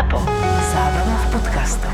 ZAPO. 0.00 0.16
Zábrná 0.72 1.16
v 1.20 1.26
podcastov. 1.28 1.92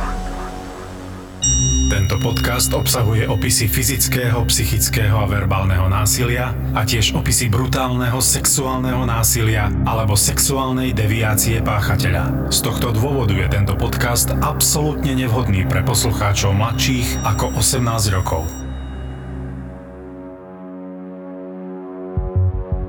Tento 1.90 2.14
podcast 2.22 2.70
obsahuje 2.70 3.26
opisy 3.26 3.66
fyzického, 3.66 4.46
psychického 4.46 5.18
a 5.18 5.26
verbálneho 5.26 5.90
násilia 5.90 6.54
a 6.70 6.86
tiež 6.86 7.18
opisy 7.18 7.50
brutálneho 7.50 8.22
sexuálneho 8.22 9.02
násilia 9.10 9.74
alebo 9.82 10.14
sexuálnej 10.14 10.94
deviácie 10.94 11.58
páchateľa. 11.66 12.46
Z 12.46 12.70
tohto 12.70 12.94
dôvodu 12.94 13.34
je 13.34 13.50
tento 13.50 13.74
podcast 13.74 14.30
absolútne 14.38 15.10
nevhodný 15.18 15.66
pre 15.66 15.82
poslucháčov 15.82 16.54
mladších 16.54 17.26
ako 17.26 17.58
18 17.58 18.14
rokov. 18.14 18.46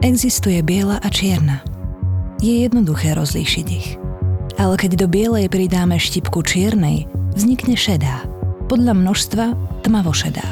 Existuje 0.05 0.61
biela 0.61 1.01
a 1.01 1.09
čierna. 1.09 1.65
Je 2.37 2.69
jednoduché 2.69 3.17
rozlíšiť 3.17 3.67
ich. 3.73 3.97
Ale 4.57 4.73
keď 4.73 5.05
do 5.05 5.07
bielej 5.07 5.53
pridáme 5.53 6.01
štipku 6.01 6.41
čiernej, 6.41 7.05
vznikne 7.37 7.77
šedá. 7.77 8.25
Podľa 8.65 8.97
množstva 8.97 9.45
tmavo 9.85 10.09
šedá. 10.11 10.43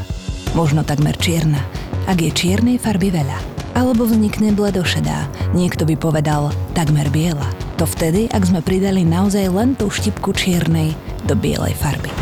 Možno 0.54 0.86
takmer 0.86 1.18
čierna, 1.18 1.60
ak 2.06 2.22
je 2.22 2.30
čiernej 2.30 2.78
farby 2.78 3.10
veľa. 3.10 3.36
Alebo 3.76 4.08
vznikne 4.08 4.56
bledošedá, 4.56 5.52
niekto 5.58 5.84
by 5.84 5.98
povedal 5.98 6.54
takmer 6.78 7.10
biela. 7.10 7.50
To 7.82 7.84
vtedy, 7.84 8.30
ak 8.32 8.46
sme 8.46 8.62
pridali 8.64 9.04
naozaj 9.04 9.52
len 9.52 9.76
tú 9.76 9.92
štipku 9.92 10.32
čiernej 10.32 10.94
do 11.28 11.34
bielej 11.36 11.76
farby. 11.76 12.14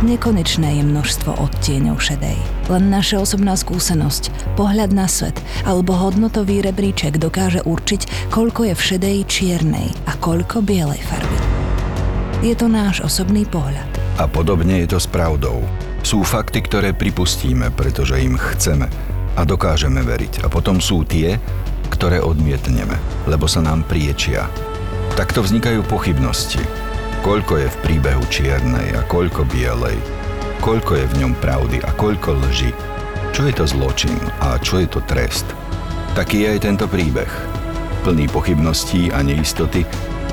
Nekonečné 0.00 0.80
je 0.80 0.84
množstvo 0.86 1.36
odtieňov 1.44 2.00
šedej. 2.00 2.40
Len 2.72 2.84
naša 2.88 3.20
osobná 3.20 3.52
skúsenosť, 3.52 4.56
pohľad 4.56 4.96
na 4.96 5.04
svet 5.04 5.36
alebo 5.68 5.92
hodnotový 5.92 6.64
rebríček 6.64 7.20
dokáže 7.20 7.60
určiť, 7.68 8.32
koľko 8.32 8.72
je 8.72 8.74
v 8.78 8.86
šedej 8.86 9.18
čiernej 9.28 9.92
a 10.08 10.16
koľko 10.16 10.64
bielej 10.64 11.04
farby. 11.04 11.29
Je 12.40 12.56
to 12.56 12.72
náš 12.72 13.04
osobný 13.04 13.44
pohľad. 13.44 13.84
A 14.16 14.24
podobne 14.24 14.80
je 14.80 14.96
to 14.96 14.98
s 14.98 15.04
pravdou. 15.04 15.60
Sú 16.00 16.24
fakty, 16.24 16.64
ktoré 16.64 16.96
pripustíme, 16.96 17.68
pretože 17.68 18.16
im 18.16 18.40
chceme 18.40 18.88
a 19.36 19.44
dokážeme 19.44 20.00
veriť. 20.00 20.40
A 20.40 20.46
potom 20.48 20.80
sú 20.80 21.04
tie, 21.04 21.36
ktoré 21.92 22.24
odmietneme, 22.24 22.96
lebo 23.28 23.44
sa 23.44 23.60
nám 23.60 23.84
priečia. 23.84 24.48
Takto 25.20 25.44
vznikajú 25.44 25.84
pochybnosti. 25.84 26.64
Koľko 27.20 27.60
je 27.60 27.68
v 27.68 27.80
príbehu 27.84 28.24
čiernej 28.32 28.96
a 28.96 29.04
koľko 29.04 29.44
bielej. 29.44 30.00
Koľko 30.64 30.96
je 30.96 31.04
v 31.12 31.16
ňom 31.20 31.36
pravdy 31.44 31.84
a 31.84 31.92
koľko 31.92 32.40
lži. 32.48 32.72
Čo 33.36 33.52
je 33.52 33.52
to 33.52 33.68
zločin 33.68 34.16
a 34.40 34.56
čo 34.56 34.80
je 34.80 34.88
to 34.88 35.04
trest. 35.04 35.44
Taký 36.16 36.48
je 36.48 36.56
aj 36.56 36.64
tento 36.64 36.88
príbeh. 36.88 37.28
Plný 38.00 38.32
pochybností 38.32 39.12
a 39.12 39.20
neistoty 39.20 39.84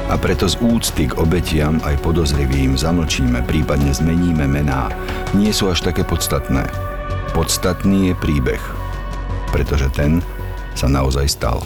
a 0.08 0.16
preto 0.16 0.47
z 0.47 0.55
úcty 0.63 1.11
k 1.11 1.19
obetiam 1.19 1.83
aj 1.83 2.00
podozrivým 2.00 2.80
zamlčíme, 2.80 3.44
prípadne 3.44 3.91
zmeníme 3.91 4.47
mená. 4.47 4.88
Nie 5.36 5.52
sú 5.52 5.67
až 5.67 5.83
také 5.83 6.08
podstatné. 6.08 6.64
Podstatný 7.36 8.11
je 8.11 8.16
príbeh, 8.16 8.64
pretože 9.52 9.91
ten 9.91 10.23
sa 10.80 10.88
naozaj 10.88 11.27
stal. 11.27 11.59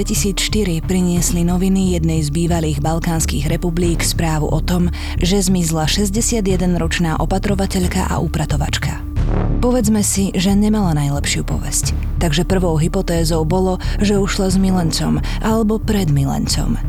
2004 0.00 0.80
priniesli 0.80 1.44
noviny 1.44 1.92
jednej 1.92 2.24
z 2.24 2.32
bývalých 2.32 2.80
balkánskych 2.80 3.52
republik 3.52 4.00
správu 4.00 4.48
o 4.48 4.64
tom, 4.64 4.88
že 5.20 5.44
zmizla 5.44 5.84
61-ročná 5.84 7.20
opatrovateľka 7.20 8.08
a 8.08 8.16
upratovačka. 8.16 8.96
Povedzme 9.60 10.00
si, 10.00 10.32
že 10.32 10.56
nemala 10.56 10.96
najlepšiu 10.96 11.44
povesť. 11.44 11.92
Takže 12.16 12.48
prvou 12.48 12.80
hypotézou 12.80 13.44
bolo, 13.44 13.76
že 14.00 14.16
ušla 14.16 14.48
s 14.48 14.56
milencom 14.56 15.20
alebo 15.44 15.76
pred 15.76 16.08
milencom. 16.08 16.80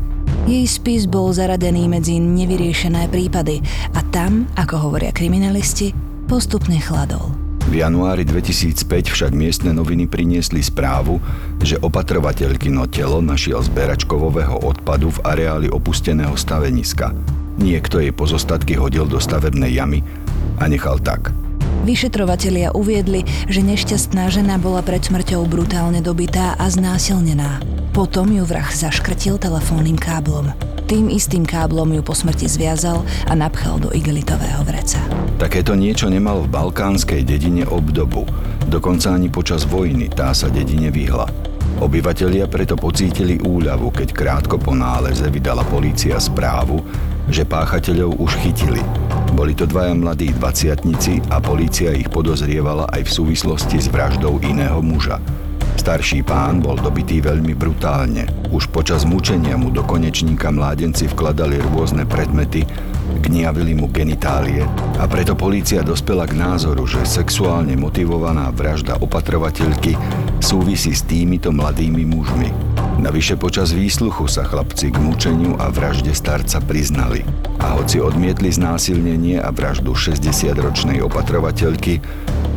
Jej 0.48 0.80
spis 0.80 1.04
bol 1.04 1.36
zaradený 1.36 1.92
medzi 1.92 2.16
nevyriešené 2.16 3.12
prípady 3.12 3.60
a 3.92 4.08
tam, 4.16 4.48
ako 4.56 4.88
hovoria 4.88 5.12
kriminalisti, 5.12 5.92
postupne 6.32 6.80
chladol. 6.80 7.41
V 7.70 7.74
januári 7.78 8.26
2005 8.26 9.14
však 9.14 9.32
miestne 9.38 9.76
noviny 9.76 10.10
priniesli 10.10 10.66
správu, 10.66 11.22
že 11.62 11.78
opatrovateľkino 11.78 12.90
telo 12.90 13.22
našiel 13.22 13.62
kovového 14.10 14.58
odpadu 14.66 15.14
v 15.14 15.20
areáli 15.22 15.68
opusteného 15.70 16.34
staveniska. 16.34 17.14
Niekto 17.62 18.02
jej 18.02 18.10
pozostatky 18.10 18.74
hodil 18.80 19.06
do 19.06 19.22
stavebnej 19.22 19.78
jamy 19.78 20.02
a 20.58 20.66
nechal 20.66 20.98
tak. 20.98 21.30
Vyšetrovatelia 21.82 22.74
uviedli, 22.78 23.26
že 23.50 23.66
nešťastná 23.66 24.30
žena 24.30 24.62
bola 24.62 24.86
pred 24.86 25.02
smrťou 25.02 25.50
brutálne 25.50 26.02
dobitá 26.02 26.54
a 26.58 26.70
znásilnená. 26.70 27.81
Potom 27.92 28.32
ju 28.32 28.48
vrah 28.48 28.72
zaškrtil 28.72 29.36
telefónnym 29.36 30.00
káblom. 30.00 30.48
Tým 30.88 31.12
istým 31.12 31.44
káblom 31.44 31.92
ju 31.92 32.00
po 32.00 32.16
smrti 32.16 32.48
zviazal 32.48 33.04
a 33.28 33.36
napchal 33.36 33.84
do 33.84 33.92
igelitového 33.92 34.64
vreca. 34.64 35.04
Takéto 35.36 35.76
niečo 35.76 36.08
nemal 36.08 36.48
v 36.48 36.56
balkánskej 36.56 37.28
dedine 37.28 37.68
obdobu. 37.68 38.24
Dokonca 38.64 39.12
ani 39.12 39.28
počas 39.28 39.68
vojny 39.68 40.08
tá 40.08 40.32
sa 40.32 40.48
dedine 40.48 40.88
vyhla. 40.88 41.28
Obyvatelia 41.84 42.48
preto 42.48 42.80
pocítili 42.80 43.44
úľavu, 43.44 43.92
keď 43.92 44.16
krátko 44.16 44.56
po 44.56 44.72
náleze 44.72 45.28
vydala 45.28 45.68
polícia 45.68 46.16
správu, 46.16 46.80
že 47.28 47.44
páchateľov 47.44 48.24
už 48.24 48.40
chytili. 48.40 48.80
Boli 49.36 49.52
to 49.52 49.68
dvaja 49.68 49.92
mladí 50.00 50.32
dvaciatnici 50.32 51.28
a 51.28 51.44
polícia 51.44 51.92
ich 51.92 52.08
podozrievala 52.08 52.88
aj 52.96 53.04
v 53.04 53.12
súvislosti 53.20 53.84
s 53.84 53.92
vraždou 53.92 54.40
iného 54.40 54.80
muža. 54.80 55.20
Starší 55.82 56.22
pán 56.22 56.62
bol 56.62 56.78
dobitý 56.78 57.26
veľmi 57.26 57.58
brutálne. 57.58 58.30
Už 58.54 58.70
počas 58.70 59.02
mučenia 59.02 59.58
mu 59.58 59.74
do 59.74 59.82
konečníka 59.82 60.54
mládenci 60.54 61.10
vkladali 61.10 61.58
rôzne 61.58 62.06
predmety, 62.06 62.70
gniavili 63.26 63.74
mu 63.74 63.90
genitálie 63.90 64.62
a 65.02 65.10
preto 65.10 65.34
polícia 65.34 65.82
dospela 65.82 66.30
k 66.30 66.38
názoru, 66.38 66.86
že 66.86 67.02
sexuálne 67.02 67.74
motivovaná 67.82 68.54
vražda 68.54 69.02
opatrovateľky 69.02 69.98
súvisí 70.38 70.94
s 70.94 71.02
týmito 71.02 71.50
mladými 71.50 72.06
mužmi. 72.06 72.54
Navyše 73.02 73.42
počas 73.42 73.74
výsluchu 73.74 74.30
sa 74.30 74.46
chlapci 74.46 74.94
k 74.94 75.02
mučeniu 75.02 75.58
a 75.58 75.74
vražde 75.74 76.14
starca 76.14 76.62
priznali. 76.62 77.26
A 77.58 77.82
hoci 77.82 77.98
odmietli 77.98 78.54
znásilnenie 78.54 79.42
a 79.42 79.50
vraždu 79.50 79.98
60-ročnej 79.98 81.02
opatrovateľky, 81.02 81.98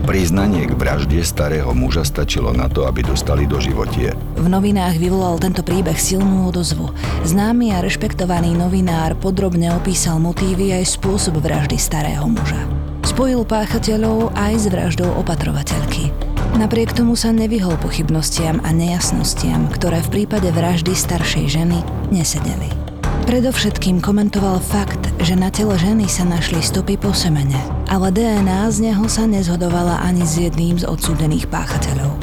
priznanie 0.04 0.68
k 0.68 0.76
vražde 0.76 1.24
starého 1.24 1.72
muža 1.72 2.04
stačilo 2.04 2.52
na 2.52 2.68
to, 2.68 2.84
aby 2.84 3.00
dostali 3.02 3.48
do 3.48 3.56
životie. 3.58 4.12
V 4.36 4.46
novinách 4.46 5.00
vyvolal 5.00 5.40
tento 5.40 5.64
príbeh 5.64 5.96
silnú 5.96 6.46
odozvu. 6.52 6.92
Známy 7.24 7.72
a 7.72 7.80
rešpektovaný 7.80 8.52
novinár 8.52 9.16
podrobne 9.16 9.72
opísal 9.72 10.20
motívy 10.20 10.76
aj 10.76 11.00
spôsob 11.00 11.40
vraždy 11.40 11.80
starého 11.80 12.28
muža. 12.28 12.60
Spojil 13.04 13.44
páchateľov 13.44 14.32
aj 14.36 14.52
s 14.54 14.64
vraždou 14.68 15.08
opatrovateľky. 15.24 16.12
Napriek 16.54 16.94
tomu 16.94 17.18
sa 17.18 17.34
nevyhol 17.34 17.74
pochybnostiam 17.82 18.62
a 18.62 18.70
nejasnostiam, 18.70 19.66
ktoré 19.72 19.98
v 20.06 20.22
prípade 20.22 20.48
vraždy 20.54 20.94
staršej 20.94 21.50
ženy 21.50 21.82
nesedeli. 22.14 22.93
Predovšetkým 23.24 24.04
komentoval 24.04 24.60
fakt, 24.60 25.00
že 25.24 25.32
na 25.32 25.48
tele 25.48 25.80
ženy 25.80 26.04
sa 26.12 26.28
našli 26.28 26.60
stopy 26.60 27.00
po 27.00 27.16
semene, 27.16 27.56
ale 27.88 28.12
DNA 28.12 28.68
z 28.68 28.92
neho 28.92 29.08
sa 29.08 29.24
nezhodovala 29.24 30.04
ani 30.04 30.28
s 30.28 30.36
jedným 30.36 30.76
z 30.76 30.84
odsúdených 30.84 31.48
páchateľov. 31.48 32.20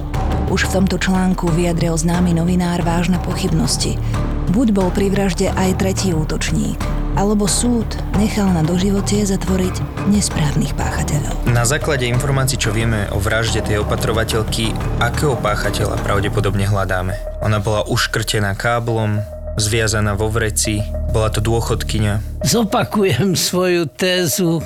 Už 0.54 0.70
v 0.70 0.74
tomto 0.78 1.02
článku 1.02 1.50
vyjadril 1.58 1.98
známy 1.98 2.38
novinár 2.38 2.86
vážne 2.86 3.18
pochybnosti. 3.26 3.98
Buď 4.54 4.78
bol 4.78 4.94
pri 4.94 5.10
vražde 5.10 5.50
aj 5.50 5.82
tretí 5.82 6.14
útočník, 6.14 6.78
alebo 7.18 7.50
súd 7.50 7.90
nechal 8.22 8.54
na 8.54 8.62
doživotie 8.62 9.26
zatvoriť 9.26 10.06
nesprávnych 10.06 10.78
páchateľov. 10.78 11.50
Na 11.50 11.66
základe 11.66 12.06
informácií, 12.06 12.62
čo 12.62 12.70
vieme 12.70 13.10
o 13.10 13.18
vražde 13.18 13.66
tej 13.66 13.82
opatrovateľky, 13.82 14.70
akého 15.02 15.34
páchateľa 15.34 15.98
pravdepodobne 16.06 16.70
hľadáme? 16.70 17.18
Ona 17.42 17.58
bola 17.58 17.90
uškrtená 17.90 18.54
káblom, 18.54 19.41
zviazaná 19.62 20.18
vo 20.18 20.34
vreci, 20.34 20.82
bola 21.14 21.30
to 21.30 21.38
dôchodkyňa. 21.38 22.42
Zopakujem 22.42 23.38
svoju 23.38 23.86
tézu, 23.94 24.58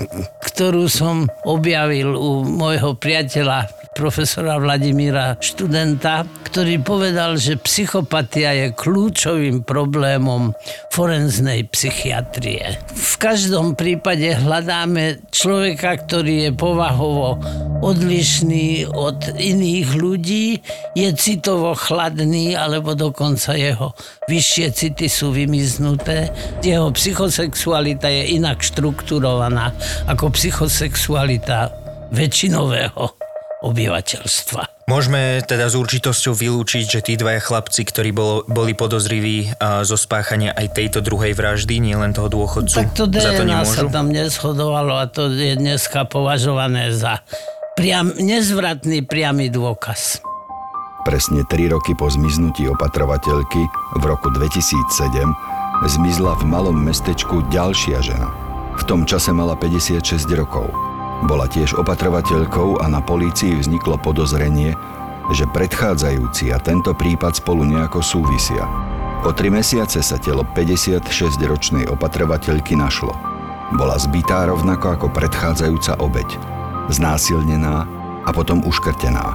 ktorú 0.47 0.87
som 0.87 1.27
objavil 1.43 2.15
u 2.15 2.47
môjho 2.47 2.95
priateľa 2.95 3.74
profesora 3.95 4.59
Vladimíra 4.59 5.39
študenta, 5.39 6.27
ktorý 6.51 6.83
povedal, 6.83 7.39
že 7.39 7.55
psychopatia 7.55 8.51
je 8.51 8.67
kľúčovým 8.75 9.63
problémom 9.63 10.51
forenznej 10.91 11.63
psychiatrie. 11.71 12.75
V 12.91 13.13
každom 13.15 13.79
prípade 13.79 14.35
hľadáme 14.35 15.23
človeka, 15.31 15.95
ktorý 16.03 16.47
je 16.47 16.51
povahovo 16.51 17.39
odlišný 17.79 18.91
od 18.91 19.39
iných 19.39 19.87
ľudí, 19.95 20.59
je 20.91 21.09
citovo 21.15 21.71
chladný, 21.71 22.59
alebo 22.59 22.99
dokonca 22.99 23.55
jeho 23.55 23.95
vyššie 24.27 24.67
city 24.75 25.07
sú 25.07 25.31
vymiznuté. 25.31 26.35
Jeho 26.59 26.91
psychosexualita 26.91 28.11
je 28.11 28.35
inak 28.35 28.59
štrukturovaná 28.59 29.71
ako 30.11 30.35
psychosexualita 30.35 31.71
väčšinového 32.11 33.24
obyvateľstva. 33.65 34.85
Môžeme 34.85 35.41
teda 35.41 35.65
s 35.65 35.73
určitosťou 35.73 36.37
vylúčiť, 36.37 36.85
že 36.85 36.99
tí 37.01 37.17
dvaja 37.17 37.41
chlapci, 37.41 37.81
ktorí 37.89 38.13
bolo, 38.13 38.45
boli 38.45 38.77
podozriví 38.77 39.57
a, 39.57 39.81
zo 39.81 39.97
spáchania 39.97 40.53
aj 40.53 40.77
tejto 40.77 41.01
druhej 41.01 41.33
vraždy, 41.33 41.81
nielen 41.81 42.13
toho 42.13 42.29
dôchodcu, 42.29 42.85
Tak 42.85 42.93
to 42.93 43.09
za 43.09 43.33
to 43.33 43.41
DNA 43.41 43.65
nemôžu? 43.65 43.73
sa 43.73 43.83
tam 43.89 44.13
neschodovalo 44.13 44.93
a 45.01 45.09
to 45.09 45.33
je 45.33 45.57
dneska 45.57 46.05
považované 46.05 46.93
za 46.93 47.25
priam, 47.73 48.13
nezvratný 48.13 49.01
priamy 49.01 49.49
dôkaz. 49.49 50.21
Presne 51.01 51.45
3 51.45 51.73
roky 51.73 51.93
po 51.97 52.09
zmiznutí 52.09 52.69
opatrovateľky 52.69 53.61
v 53.97 54.03
roku 54.05 54.29
2007 54.33 55.21
zmizla 55.85 56.33
v 56.37 56.43
malom 56.45 56.77
mestečku 56.77 57.45
ďalšia 57.49 58.01
žena. 58.01 58.29
V 58.77 58.83
tom 58.85 59.05
čase 59.05 59.29
mala 59.33 59.53
56 59.53 60.01
rokov. 60.33 60.94
Bola 61.25 61.49
tiež 61.49 61.73
opatrovateľkou 61.81 62.79
a 62.79 62.85
na 62.85 63.01
polícii 63.01 63.57
vzniklo 63.57 63.97
podozrenie, 63.97 64.77
že 65.33 65.49
predchádzajúci 65.49 66.53
a 66.53 66.61
tento 66.61 66.93
prípad 66.93 67.41
spolu 67.41 67.65
nejako 67.65 68.05
súvisia. 68.05 68.61
O 69.25 69.33
tri 69.33 69.49
mesiace 69.49 70.05
sa 70.05 70.21
telo 70.21 70.45
56-ročnej 70.45 71.89
opatrovateľky 71.89 72.77
našlo. 72.77 73.09
Bola 73.73 73.97
zbytá 73.97 74.45
rovnako 74.45 75.01
ako 75.01 75.07
predchádzajúca 75.09 75.97
obeď. 75.97 76.29
Znásilnená 76.93 77.89
a 78.21 78.29
potom 78.29 78.61
uškrtená. 78.61 79.33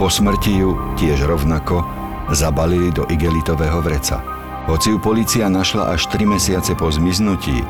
Po 0.00 0.08
smrti 0.08 0.64
ju 0.64 0.80
tiež 0.96 1.28
rovnako 1.28 1.84
zabalili 2.32 2.88
do 2.88 3.04
igelitového 3.04 3.84
vreca. 3.84 4.24
Hoci 4.64 4.96
ju 4.96 4.98
policia 5.00 5.52
našla 5.52 5.92
až 5.92 6.08
3 6.08 6.24
mesiace 6.24 6.72
po 6.72 6.88
zmiznutí, 6.88 7.60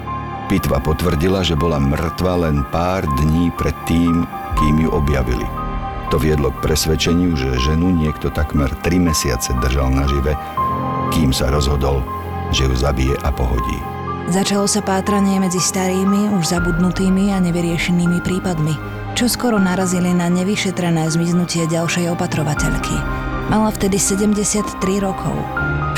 pitva 0.48 0.80
potvrdila, 0.80 1.44
že 1.44 1.54
bola 1.54 1.76
mŕtva 1.76 2.48
len 2.48 2.64
pár 2.72 3.04
dní 3.20 3.52
pred 3.54 3.76
tým, 3.84 4.24
kým 4.56 4.80
ju 4.80 4.90
objavili. 4.90 5.44
To 6.08 6.16
viedlo 6.16 6.48
k 6.48 6.64
presvedčeniu, 6.64 7.36
že 7.36 7.60
ženu 7.60 7.92
niekto 7.92 8.32
takmer 8.32 8.72
3 8.80 9.12
mesiace 9.12 9.52
držal 9.60 9.92
nažive, 9.92 10.32
kým 11.12 11.36
sa 11.36 11.52
rozhodol, 11.52 12.00
že 12.48 12.64
ju 12.64 12.74
zabije 12.74 13.12
a 13.20 13.28
pohodí. 13.28 13.76
Začalo 14.28 14.64
sa 14.64 14.80
pátranie 14.80 15.36
medzi 15.36 15.60
starými, 15.60 16.32
už 16.36 16.52
zabudnutými 16.52 17.32
a 17.32 17.40
nevyriešenými 17.44 18.20
prípadmi, 18.24 18.72
čo 19.16 19.28
skoro 19.28 19.60
narazili 19.60 20.12
na 20.16 20.32
nevyšetrené 20.32 21.08
zmiznutie 21.12 21.68
ďalšej 21.68 22.12
opatrovateľky. 22.12 22.96
Mala 23.48 23.72
vtedy 23.72 23.96
73 23.96 24.80
rokov. 25.00 25.32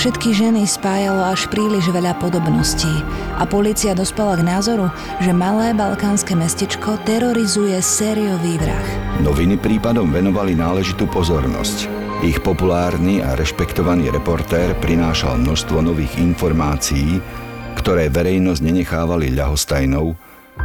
Všetky 0.01 0.33
ženy 0.33 0.65
spájalo 0.65 1.29
až 1.29 1.53
príliš 1.53 1.93
veľa 1.93 2.17
podobností 2.17 2.89
a 3.37 3.45
polícia 3.45 3.93
dospela 3.93 4.33
k 4.33 4.49
názoru, 4.49 4.89
že 5.21 5.29
malé 5.29 5.77
balkánske 5.77 6.33
mestečko 6.33 6.97
terorizuje 7.05 7.77
sériový 7.85 8.57
vrah. 8.57 8.89
Noviny 9.21 9.61
prípadom 9.61 10.09
venovali 10.09 10.57
náležitú 10.57 11.05
pozornosť. 11.05 11.85
Ich 12.25 12.41
populárny 12.41 13.21
a 13.21 13.37
rešpektovaný 13.37 14.09
reportér 14.09 14.73
prinášal 14.81 15.37
množstvo 15.37 15.85
nových 15.85 16.17
informácií, 16.17 17.21
ktoré 17.77 18.09
verejnosť 18.09 18.61
nenechávali 18.65 19.37
ľahostajnou 19.37 20.17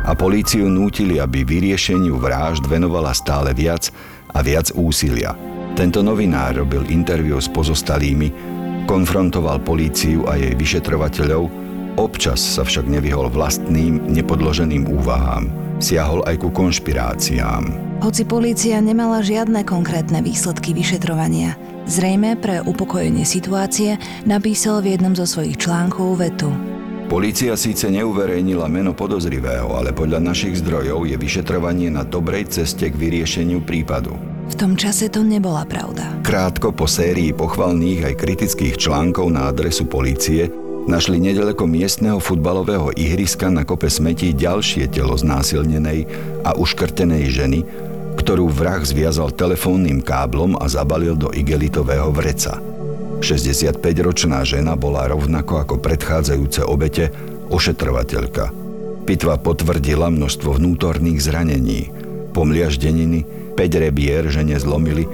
a 0.07 0.15
políciu 0.15 0.71
nútili, 0.71 1.19
aby 1.19 1.43
vyriešeniu 1.43 2.15
vražd 2.15 2.63
venovala 2.71 3.11
stále 3.11 3.51
viac 3.51 3.91
a 4.31 4.39
viac 4.39 4.71
úsilia. 4.79 5.35
Tento 5.75 5.99
novinár 5.99 6.63
robil 6.63 6.87
interviu 6.87 7.35
s 7.35 7.51
pozostalými, 7.51 8.54
konfrontoval 8.85 9.59
políciu 9.61 10.23
a 10.29 10.37
jej 10.37 10.53
vyšetrovateľov, 10.53 11.49
občas 11.97 12.39
sa 12.39 12.63
však 12.63 12.85
nevyhol 12.85 13.33
vlastným, 13.33 14.05
nepodloženým 14.13 14.87
úvahám. 14.87 15.49
Siahol 15.81 16.23
aj 16.23 16.39
ku 16.39 16.49
konšpiráciám. 16.53 17.97
Hoci 17.99 18.23
polícia 18.23 18.79
nemala 18.79 19.19
žiadne 19.19 19.67
konkrétne 19.67 20.23
výsledky 20.23 20.71
vyšetrovania, 20.71 21.59
zrejme 21.89 22.39
pre 22.39 22.63
upokojenie 22.63 23.27
situácie 23.27 23.99
napísal 24.23 24.79
v 24.79 24.95
jednom 24.95 25.11
zo 25.17 25.27
svojich 25.27 25.59
článkov 25.59 26.21
vetu. 26.23 26.51
Polícia 27.05 27.53
síce 27.53 27.85
neuverejnila 27.93 28.65
meno 28.65 28.97
podozrivého, 28.97 29.77
ale 29.77 29.93
podľa 29.93 30.25
našich 30.25 30.57
zdrojov 30.65 31.05
je 31.05 31.13
vyšetrovanie 31.21 31.93
na 31.93 32.01
dobrej 32.01 32.49
ceste 32.49 32.89
k 32.89 32.97
vyriešeniu 32.97 33.61
prípadu. 33.61 34.34
V 34.45 34.53
tom 34.53 34.77
čase 34.77 35.09
to 35.09 35.25
nebola 35.25 35.65
pravda. 35.65 36.21
Krátko 36.21 36.69
po 36.69 36.85
sérii 36.85 37.33
pochvalných 37.33 38.13
aj 38.13 38.19
kritických 38.21 38.77
článkov 38.77 39.33
na 39.33 39.49
adresu 39.49 39.89
polície 39.89 40.53
našli 40.85 41.17
nedaleko 41.17 41.65
miestneho 41.65 42.21
futbalového 42.21 42.93
ihriska 42.93 43.49
na 43.49 43.65
kope 43.65 43.89
smetí 43.89 44.37
ďalšie 44.37 44.85
telo 44.93 45.17
znásilnenej 45.17 46.05
a 46.45 46.53
uškrtenej 46.53 47.25
ženy, 47.33 47.59
ktorú 48.21 48.45
vrah 48.53 48.85
zviazal 48.85 49.33
telefónnym 49.33 50.05
káblom 50.05 50.55
a 50.61 50.69
zabalil 50.69 51.17
do 51.17 51.33
igelitového 51.33 52.13
vreca. 52.13 52.61
65-ročná 53.25 54.45
žena 54.45 54.77
bola 54.77 55.09
rovnako 55.09 55.65
ako 55.65 55.75
predchádzajúce 55.81 56.61
obete 56.61 57.09
ošetrovateľka. 57.49 58.53
Pitva 59.09 59.37
potvrdila 59.41 60.09
množstvo 60.13 60.57
vnútorných 60.57 61.19
zranení, 61.21 61.89
pomliaždeniny, 62.35 63.23
5 63.55 63.83
rebier 63.87 64.27
žene 64.27 64.59
zlomili 64.59 65.07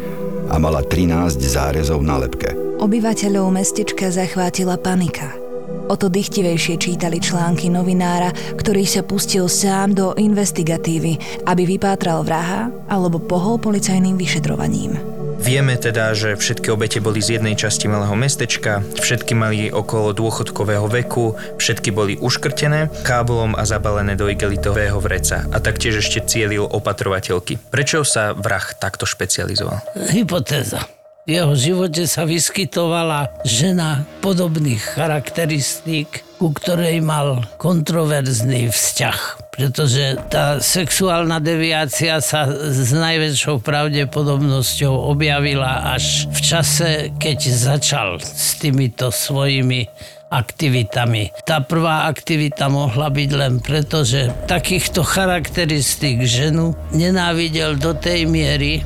a 0.49 0.57
mala 0.57 0.81
13 0.81 1.37
zárezov 1.37 2.01
na 2.01 2.17
lepke. 2.17 2.57
Obyvateľov 2.81 3.53
mestečka 3.53 4.09
zachvátila 4.09 4.81
panika. 4.81 5.37
O 5.85 5.93
to 5.93 6.09
dychtivejšie 6.09 6.81
čítali 6.81 7.21
články 7.21 7.69
novinára, 7.69 8.33
ktorý 8.57 8.87
sa 8.89 9.05
pustil 9.05 9.45
sám 9.45 9.93
do 9.93 10.17
investigatívy, 10.17 11.45
aby 11.45 11.63
vypátral 11.67 12.25
vraha 12.25 12.73
alebo 12.89 13.21
pohol 13.21 13.61
policajným 13.61 14.17
vyšetrovaním. 14.17 15.20
Vieme 15.41 15.73
teda, 15.73 16.13
že 16.13 16.37
všetky 16.37 16.69
obete 16.69 17.01
boli 17.01 17.17
z 17.17 17.41
jednej 17.41 17.57
časti 17.57 17.89
malého 17.89 18.13
mestečka, 18.13 18.85
všetky 19.01 19.33
mali 19.33 19.73
okolo 19.73 20.13
dôchodkového 20.13 20.85
veku, 20.85 21.33
všetky 21.57 21.89
boli 21.89 22.13
uškrtené 22.21 22.93
káblom 23.01 23.57
a 23.57 23.65
zabalené 23.65 24.13
do 24.13 24.29
igelitového 24.29 25.01
vreca 25.01 25.49
a 25.49 25.57
taktiež 25.57 26.05
ešte 26.05 26.21
cielil 26.29 26.69
opatrovateľky. 26.69 27.57
Prečo 27.57 28.05
sa 28.05 28.37
vrah 28.37 28.63
takto 28.77 29.09
špecializoval? 29.09 29.81
Hypotéza. 30.13 30.85
V 31.25 31.37
jeho 31.37 31.53
živote 31.57 32.05
sa 32.05 32.25
vyskytovala 32.25 33.41
žena 33.41 34.05
podobných 34.21 34.81
charakteristík, 34.93 36.21
ku 36.37 36.53
ktorej 36.53 37.01
mal 37.01 37.45
kontroverzný 37.57 38.69
vzťah. 38.69 39.40
Pretože 39.51 40.15
tá 40.31 40.63
sexuálna 40.63 41.43
deviácia 41.43 42.23
sa 42.23 42.47
s 42.47 42.95
najväčšou 42.95 43.59
pravdepodobnosťou 43.59 45.11
objavila 45.11 45.91
až 45.91 46.31
v 46.31 46.39
čase, 46.39 46.89
keď 47.19 47.39
začal 47.51 48.09
s 48.23 48.55
týmito 48.55 49.11
svojimi 49.11 49.91
aktivitami. 50.31 51.35
Tá 51.43 51.59
prvá 51.59 52.07
aktivita 52.07 52.71
mohla 52.71 53.11
byť 53.11 53.29
len 53.35 53.59
preto, 53.59 54.07
že 54.07 54.31
takýchto 54.47 55.03
charakteristík 55.03 56.23
ženu 56.23 56.71
nenávidel 56.95 57.75
do 57.75 57.91
tej 57.91 58.23
miery, 58.31 58.79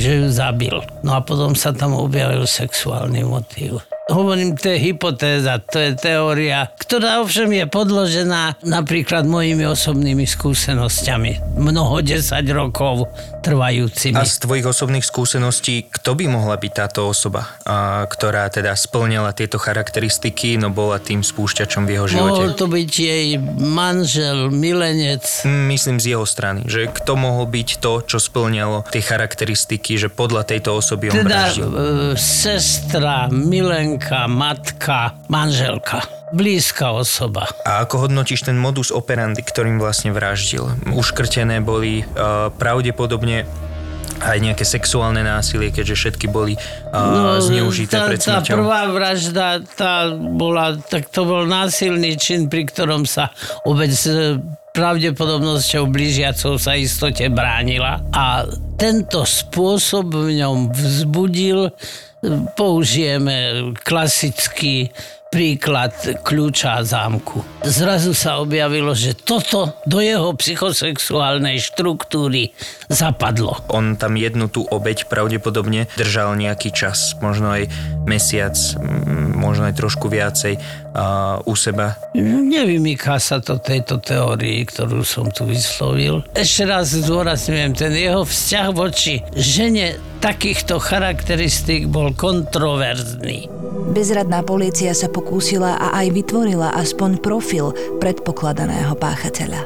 že 0.00 0.24
ju 0.24 0.26
zabil. 0.32 0.80
No 1.04 1.12
a 1.12 1.20
potom 1.20 1.52
sa 1.52 1.76
tam 1.76 1.92
objavil 1.92 2.48
sexuálny 2.48 3.20
motív. 3.20 3.84
Hovorím, 4.06 4.54
to 4.54 4.70
je 4.70 4.78
hypotéza, 4.78 5.58
to 5.58 5.82
je 5.82 5.98
teória, 5.98 6.70
ktorá 6.78 7.26
ovšem 7.26 7.50
je 7.50 7.66
podložená 7.66 8.54
napríklad 8.62 9.26
mojimi 9.26 9.66
osobnými 9.66 10.22
skúsenosťami. 10.22 11.58
Mnoho 11.58 12.06
desať 12.06 12.54
rokov 12.54 13.10
trvajúcimi. 13.42 14.14
A 14.14 14.22
z 14.22 14.46
tvojich 14.46 14.62
osobných 14.62 15.02
skúseností, 15.02 15.90
kto 15.90 16.14
by 16.14 16.30
mohla 16.30 16.54
byť 16.54 16.72
táto 16.72 17.10
osoba, 17.10 17.58
a, 17.66 18.06
ktorá 18.06 18.46
teda 18.46 18.78
splňala 18.78 19.34
tieto 19.34 19.58
charakteristiky, 19.58 20.54
no 20.54 20.70
bola 20.70 21.02
tým 21.02 21.26
spúšťačom 21.26 21.82
v 21.82 21.90
jeho 21.98 22.06
Mohol 22.06 22.54
živote? 22.54 22.58
to 22.62 22.66
byť 22.70 22.90
jej 22.94 23.26
manžel, 23.58 24.54
milenec, 24.54 25.26
Mm, 25.42 25.66
Myslím 25.66 25.98
z 25.98 26.14
jeho 26.14 26.22
strany, 26.22 26.62
že 26.70 26.86
kto 26.86 27.18
mohol 27.18 27.50
byť 27.50 27.82
to, 27.82 28.06
čo 28.06 28.22
splňalo 28.22 28.86
tie 28.86 29.02
charakteristiky, 29.02 29.98
že 29.98 30.06
podľa 30.06 30.46
tejto 30.46 30.78
osoby 30.78 31.10
on 31.10 31.26
teda 31.26 31.50
e, 31.50 31.54
sestra, 32.14 33.26
milenka, 33.96 34.28
matka, 34.28 35.16
manželka. 35.28 36.00
Blízka 36.32 36.92
osoba. 36.92 37.48
A 37.64 37.86
ako 37.86 38.06
hodnotíš 38.06 38.44
ten 38.44 38.58
modus 38.58 38.92
operandi, 38.92 39.40
ktorým 39.40 39.80
vlastne 39.80 40.12
vraždil? 40.12 40.68
Uškrtené 40.92 41.62
boli 41.64 42.02
uh, 42.04 42.50
pravdepodobne 42.52 43.46
aj 44.16 44.36
nejaké 44.40 44.64
sexuálne 44.64 45.20
násilie, 45.20 45.68
keďže 45.72 45.94
všetky 45.96 46.26
boli 46.32 46.56
uh, 46.56 47.36
zneužité 47.40 48.00
No, 48.00 48.04
tá, 48.04 48.08
pred 48.08 48.20
tá 48.20 48.40
smrťou. 48.40 48.54
prvá 48.58 48.82
vražda, 48.88 49.46
tá 49.76 50.08
bola, 50.16 50.76
tak 50.76 51.12
to 51.12 51.28
bol 51.28 51.44
násilný 51.44 52.16
čin, 52.16 52.48
pri 52.48 52.64
ktorom 52.64 53.04
sa 53.04 53.28
obec 53.68 53.92
pravdepodobnosťou 54.72 55.88
blížiacou 55.88 56.60
sa 56.60 56.76
istote 56.76 57.28
bránila 57.32 58.04
a 58.12 58.44
tento 58.76 59.24
spôsob 59.24 60.12
v 60.12 60.44
ňom 60.44 60.68
vzbudil, 60.68 61.72
použijeme 62.54 63.52
klasický 63.82 64.90
príklad 65.30 65.92
kľúča 66.22 66.78
a 66.78 66.86
zámku. 66.86 67.42
Zrazu 67.66 68.14
sa 68.14 68.38
objavilo, 68.38 68.94
že 68.94 69.12
toto 69.12 69.74
do 69.84 69.98
jeho 69.98 70.32
psychosexuálnej 70.38 71.58
štruktúry 71.58 72.54
zapadlo. 72.86 73.58
On 73.74 73.98
tam 73.98 74.14
jednu 74.14 74.46
tú 74.46 74.62
obeď 74.64 75.10
pravdepodobne 75.10 75.90
držal 75.98 76.38
nejaký 76.38 76.70
čas, 76.70 77.18
možno 77.18 77.52
aj 77.52 77.66
mesiac, 78.06 78.54
možno 79.36 79.66
aj 79.66 79.74
trošku 79.76 80.06
viacej 80.06 80.56
uh, 80.56 81.42
u 81.42 81.54
seba. 81.58 81.98
Nevymýka 82.16 83.18
sa 83.18 83.42
to 83.42 83.58
tejto 83.58 83.98
teórii, 84.00 84.62
ktorú 84.64 85.02
som 85.02 85.28
tu 85.28 85.44
vyslovil. 85.44 86.22
Ešte 86.32 86.64
raz 86.64 86.94
zdôrazňujem, 86.94 87.72
ten 87.74 87.92
jeho 87.92 88.22
vzťah 88.22 88.66
voči 88.72 89.20
žene 89.34 89.98
takýchto 90.22 90.80
charakteristík 90.80 91.86
bol 91.92 92.10
kontroverzný. 92.16 93.52
Bezradná 93.92 94.42
polícia 94.42 94.90
sa 94.96 95.06
pokúsila 95.16 95.80
a 95.80 95.96
aj 96.04 96.12
vytvorila 96.12 96.76
aspoň 96.76 97.24
profil 97.24 97.72
predpokladaného 97.96 98.92
páchateľa. 99.00 99.64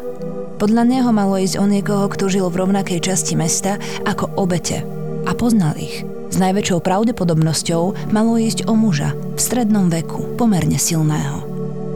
Podľa 0.62 0.82
neho 0.86 1.10
malo 1.10 1.34
ísť 1.34 1.58
o 1.58 1.66
niekoho, 1.66 2.06
kto 2.06 2.30
žil 2.30 2.46
v 2.46 2.62
rovnakej 2.62 3.02
časti 3.02 3.34
mesta 3.34 3.82
ako 4.06 4.30
obete 4.38 4.86
a 5.26 5.34
poznal 5.34 5.74
ich. 5.74 6.06
S 6.30 6.38
najväčšou 6.38 6.78
pravdepodobnosťou 6.86 8.14
malo 8.14 8.38
ísť 8.38 8.70
o 8.70 8.78
muža 8.78 9.10
v 9.34 9.40
strednom 9.42 9.90
veku, 9.90 10.38
pomerne 10.38 10.78
silného. 10.78 11.49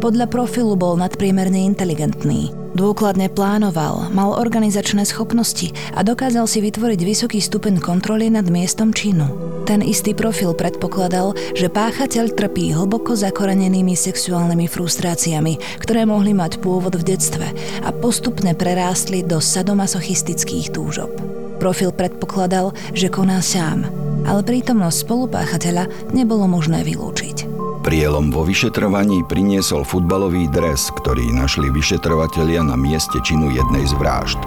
Podľa 0.04 0.28
profilu 0.28 0.76
bol 0.76 1.00
nadpriemerne 1.00 1.64
inteligentný, 1.64 2.52
dôkladne 2.76 3.32
plánoval, 3.32 4.12
mal 4.12 4.36
organizačné 4.36 5.08
schopnosti 5.08 5.72
a 5.96 6.04
dokázal 6.04 6.44
si 6.44 6.60
vytvoriť 6.60 7.00
vysoký 7.00 7.40
stupeň 7.40 7.80
kontroly 7.80 8.28
nad 8.28 8.44
miestom 8.44 8.92
činu. 8.92 9.24
Ten 9.64 9.80
istý 9.80 10.12
profil 10.12 10.52
predpokladal, 10.52 11.32
že 11.56 11.72
páchateľ 11.72 12.36
trpí 12.36 12.76
hlboko 12.76 13.16
zakorenenými 13.16 13.96
sexuálnymi 13.96 14.68
frustráciami, 14.68 15.80
ktoré 15.80 16.04
mohli 16.04 16.36
mať 16.36 16.60
pôvod 16.60 17.00
v 17.00 17.16
detstve 17.16 17.48
a 17.80 17.88
postupne 17.88 18.52
prerástli 18.52 19.24
do 19.24 19.40
sadomasochistických 19.40 20.68
túžob. 20.68 21.16
Profil 21.64 21.96
predpokladal, 21.96 22.76
že 22.92 23.08
koná 23.08 23.40
sám, 23.40 23.88
ale 24.28 24.44
prítomnosť 24.44 25.00
spolupáchateľa 25.00 26.12
nebolo 26.12 26.44
možné 26.44 26.84
vylúčiť. 26.84 27.43
Prielom 27.84 28.32
vo 28.32 28.48
vyšetrovaní 28.48 29.28
priniesol 29.28 29.84
futbalový 29.84 30.48
dres, 30.48 30.88
ktorý 30.88 31.28
našli 31.36 31.68
vyšetrovatelia 31.68 32.64
na 32.64 32.80
mieste 32.80 33.20
činu 33.20 33.52
jednej 33.52 33.84
z 33.84 33.92
vražd. 34.00 34.40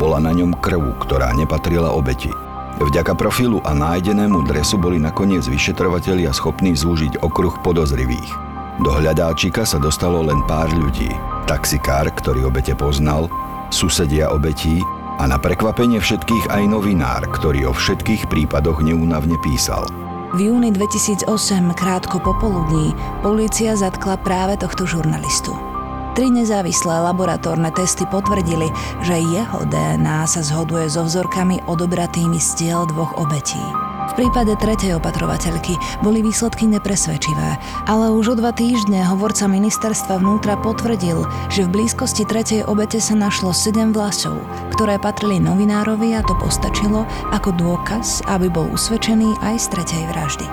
Bola 0.00 0.24
na 0.24 0.32
ňom 0.32 0.56
krv, 0.64 0.96
ktorá 1.04 1.36
nepatrila 1.36 1.92
obeti. 1.92 2.32
Vďaka 2.80 3.12
profilu 3.12 3.60
a 3.60 3.76
nájdenému 3.76 4.48
dresu 4.48 4.80
boli 4.80 4.96
nakoniec 4.96 5.44
vyšetrovatelia 5.44 6.32
schopní 6.32 6.72
zúžiť 6.72 7.20
okruh 7.20 7.60
podozrivých. 7.60 8.32
Do 8.80 8.88
hľadáčika 8.88 9.68
sa 9.68 9.76
dostalo 9.76 10.24
len 10.24 10.40
pár 10.48 10.72
ľudí. 10.72 11.12
Taxikár, 11.44 12.08
ktorý 12.08 12.48
obete 12.48 12.72
poznal, 12.72 13.28
susedia 13.68 14.32
obetí 14.32 14.80
a 15.20 15.28
na 15.28 15.36
prekvapenie 15.36 16.00
všetkých 16.00 16.48
aj 16.48 16.64
novinár, 16.72 17.20
ktorý 17.36 17.68
o 17.68 17.76
všetkých 17.76 18.32
prípadoch 18.32 18.80
neúnavne 18.80 19.36
písal. 19.44 20.05
V 20.36 20.52
júni 20.52 20.68
2008, 20.68 21.24
krátko 21.72 22.20
popoludní, 22.20 22.92
polícia 23.24 23.72
zatkla 23.72 24.20
práve 24.20 24.60
tohto 24.60 24.84
žurnalistu. 24.84 25.56
Tri 26.12 26.28
nezávislé 26.28 26.92
laboratórne 27.08 27.72
testy 27.72 28.04
potvrdili, 28.12 28.68
že 29.00 29.16
jeho 29.16 29.64
DNA 29.64 30.28
sa 30.28 30.44
zhoduje 30.44 30.92
so 30.92 31.08
vzorkami 31.08 31.64
odobratými 31.64 32.36
z 32.36 32.48
tiel 32.52 32.84
dvoch 32.84 33.16
obetí. 33.16 33.85
V 34.06 34.12
prípade 34.14 34.54
tretej 34.54 34.94
opatrovateľky 35.02 35.74
boli 35.98 36.22
výsledky 36.22 36.70
nepresvedčivé, 36.70 37.58
ale 37.90 38.14
už 38.14 38.32
o 38.32 38.34
dva 38.38 38.54
týždne 38.54 39.02
hovorca 39.02 39.50
ministerstva 39.50 40.22
vnútra 40.22 40.54
potvrdil, 40.62 41.26
že 41.50 41.66
v 41.66 41.72
blízkosti 41.74 42.22
tretej 42.22 42.62
obete 42.70 43.02
sa 43.02 43.18
našlo 43.18 43.50
7 43.50 43.90
vlasov, 43.90 44.38
ktoré 44.78 45.02
patrili 45.02 45.42
novinárovi 45.42 46.14
a 46.14 46.22
to 46.22 46.38
postačilo 46.38 47.02
ako 47.34 47.50
dôkaz, 47.58 48.22
aby 48.30 48.46
bol 48.46 48.70
usvedčený 48.70 49.42
aj 49.42 49.54
z 49.58 49.66
tretej 49.74 50.02
vraždy. 50.14 50.46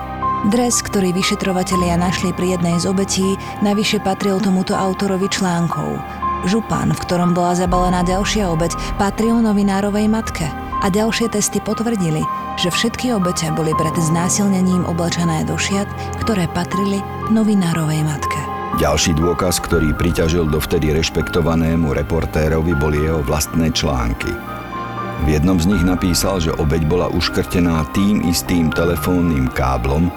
Dres, 0.50 0.82
ktorý 0.84 1.14
vyšetrovatelia 1.14 1.96
našli 1.96 2.34
pri 2.34 2.58
jednej 2.58 2.76
z 2.76 2.90
obetí, 2.90 3.38
navyše 3.64 4.02
patril 4.02 4.42
tomuto 4.42 4.76
autorovi 4.76 5.30
článkov. 5.30 6.02
Župan, 6.44 6.92
v 6.92 7.00
ktorom 7.00 7.32
bola 7.32 7.56
zabalená 7.56 8.04
ďalšia 8.04 8.52
obeť, 8.52 8.76
patril 9.00 9.40
novinárovej 9.40 10.04
matke 10.10 10.63
a 10.82 10.86
ďalšie 10.90 11.30
testy 11.30 11.62
potvrdili, 11.62 12.24
že 12.58 12.72
všetky 12.72 13.14
obete 13.14 13.50
boli 13.54 13.70
pred 13.78 13.94
znásilnením 13.94 14.86
oblečené 14.88 15.46
do 15.46 15.54
šiat, 15.54 15.86
ktoré 16.22 16.50
patrili 16.50 16.98
novinárovej 17.30 18.02
matke. 18.02 18.40
Ďalší 18.74 19.14
dôkaz, 19.14 19.62
ktorý 19.62 19.94
priťažil 19.94 20.50
dovtedy 20.50 20.90
rešpektovanému 20.98 21.94
reportérovi, 21.94 22.74
boli 22.74 23.06
jeho 23.06 23.22
vlastné 23.22 23.70
články. 23.70 24.34
V 25.22 25.26
jednom 25.30 25.62
z 25.62 25.70
nich 25.70 25.82
napísal, 25.86 26.42
že 26.42 26.50
obeď 26.58 26.82
bola 26.90 27.06
uškrtená 27.06 27.86
tým 27.94 28.26
istým 28.26 28.74
telefónnym 28.74 29.46
káblom, 29.54 30.10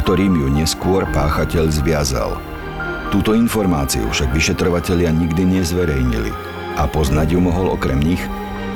ktorým 0.00 0.40
ju 0.40 0.48
neskôr 0.48 1.04
páchateľ 1.12 1.68
zviazal. 1.68 2.40
Túto 3.12 3.36
informáciu 3.36 4.08
však 4.08 4.32
vyšetrovatelia 4.32 5.12
nikdy 5.12 5.60
nezverejnili 5.60 6.32
a 6.80 6.88
poznať 6.88 7.36
ju 7.36 7.40
mohol 7.44 7.76
okrem 7.76 8.00
nich 8.00 8.20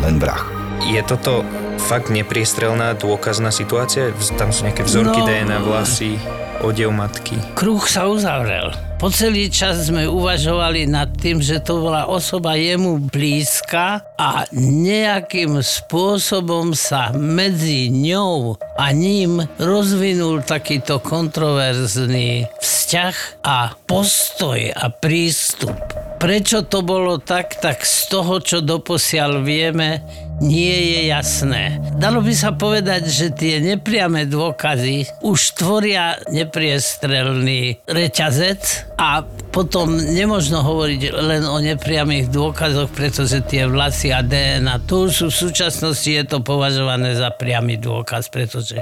len 0.05 0.21
vrah. 0.21 0.62
Je 0.83 1.01
toto 1.07 1.47
fakt 1.79 2.11
nepriestrelná 2.11 2.95
dôkazná 2.99 3.55
situácia? 3.55 4.11
Tam 4.35 4.51
sú 4.51 4.67
nejaké 4.67 4.83
vzorky 4.83 5.23
No. 5.23 5.27
DNA, 5.27 5.59
vlasy, 5.63 6.19
odev 6.63 6.91
matky. 6.91 7.39
Kruh 7.55 7.83
sa 7.87 8.11
uzavrel. 8.11 8.75
Po 9.03 9.11
celý 9.11 9.51
čas 9.51 9.91
sme 9.91 10.07
uvažovali 10.07 10.87
nad 10.87 11.11
tým, 11.19 11.43
že 11.43 11.59
to 11.59 11.83
bola 11.83 12.07
osoba 12.07 12.55
jemu 12.55 13.03
blízka 13.11 14.07
a 14.15 14.47
nejakým 14.55 15.59
spôsobom 15.59 16.71
sa 16.71 17.11
medzi 17.11 17.91
ňou 17.91 18.55
a 18.79 18.95
ním 18.95 19.43
rozvinul 19.59 20.47
takýto 20.47 21.03
kontroverzný 21.03 22.47
vzťah 22.63 23.43
a 23.43 23.75
postoj 23.91 24.71
a 24.71 24.87
prístup. 24.95 25.75
Prečo 26.23 26.63
to 26.71 26.87
bolo 26.87 27.19
tak, 27.19 27.59
tak 27.59 27.83
z 27.83 28.07
toho, 28.07 28.39
čo 28.39 28.63
doposiaľ 28.63 29.43
vieme, 29.43 29.99
nie 30.43 30.99
je 30.99 31.01
jasné. 31.09 31.79
Dalo 31.97 32.19
by 32.19 32.35
sa 32.35 32.51
povedať, 32.51 33.07
že 33.07 33.27
tie 33.31 33.63
nepriame 33.63 34.27
dôkazy 34.27 35.23
už 35.23 35.55
tvoria 35.55 36.19
nepriestrelný 36.35 37.79
reťazec 37.87 38.91
a 38.99 39.23
potom 39.53 40.01
nemožno 40.01 40.65
hovoriť 40.65 41.13
len 41.13 41.45
o 41.45 41.61
nepriamých 41.61 42.33
dôkazoch, 42.33 42.89
pretože 42.89 43.45
tie 43.45 43.69
vlasy 43.69 44.09
a 44.09 44.25
DNA, 44.25 44.89
to 44.89 45.07
už 45.07 45.13
sú 45.13 45.27
v 45.29 45.37
súčasnosti 45.53 46.09
je 46.09 46.25
to 46.25 46.41
považované 46.41 47.13
za 47.13 47.29
priamy 47.29 47.77
dôkaz, 47.77 48.33
pretože 48.33 48.81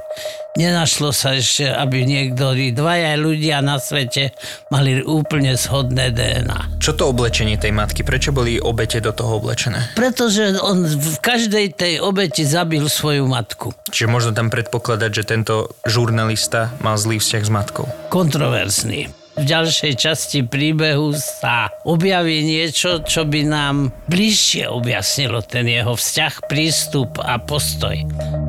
nenašlo 0.54 1.10
sa 1.10 1.34
ešte, 1.34 1.66
aby 1.66 2.06
niektorí 2.06 2.70
dvaja 2.70 3.18
ľudia 3.18 3.58
na 3.66 3.82
svete 3.82 4.30
mali 4.70 5.02
úplne 5.02 5.58
shodné 5.58 6.14
DNA. 6.14 6.78
Čo 6.78 6.94
to 6.94 7.10
oblečenie 7.10 7.58
tej 7.58 7.74
matky? 7.74 8.06
Prečo 8.06 8.30
boli 8.30 8.62
obete 8.62 9.02
do 9.02 9.10
toho 9.10 9.42
oblečené? 9.42 9.98
Pretože 9.98 10.54
on 10.62 10.86
v 10.86 11.18
každej 11.18 11.74
tej 11.74 11.98
obeti 11.98 12.46
zabil 12.46 12.86
svoju 12.86 13.26
matku. 13.26 13.74
Čiže 13.90 14.06
možno 14.06 14.30
tam 14.30 14.54
predpokladať, 14.54 15.10
že 15.10 15.24
tento 15.26 15.54
žurnalista 15.82 16.70
mal 16.78 16.94
zlý 16.94 17.18
vzťah 17.18 17.42
s 17.42 17.50
matkou. 17.50 17.86
Kontroverzný. 18.06 19.19
V 19.38 19.46
ďalšej 19.46 19.92
časti 19.94 20.40
príbehu 20.42 21.14
sa 21.14 21.70
objaví 21.86 22.42
niečo, 22.42 23.06
čo 23.06 23.22
by 23.22 23.46
nám 23.46 23.94
bližšie 24.10 24.66
objasnilo 24.66 25.40
ten 25.46 25.70
jeho 25.70 25.94
vzťah, 25.94 26.50
prístup 26.50 27.22
a 27.22 27.38
postoj 27.38 27.94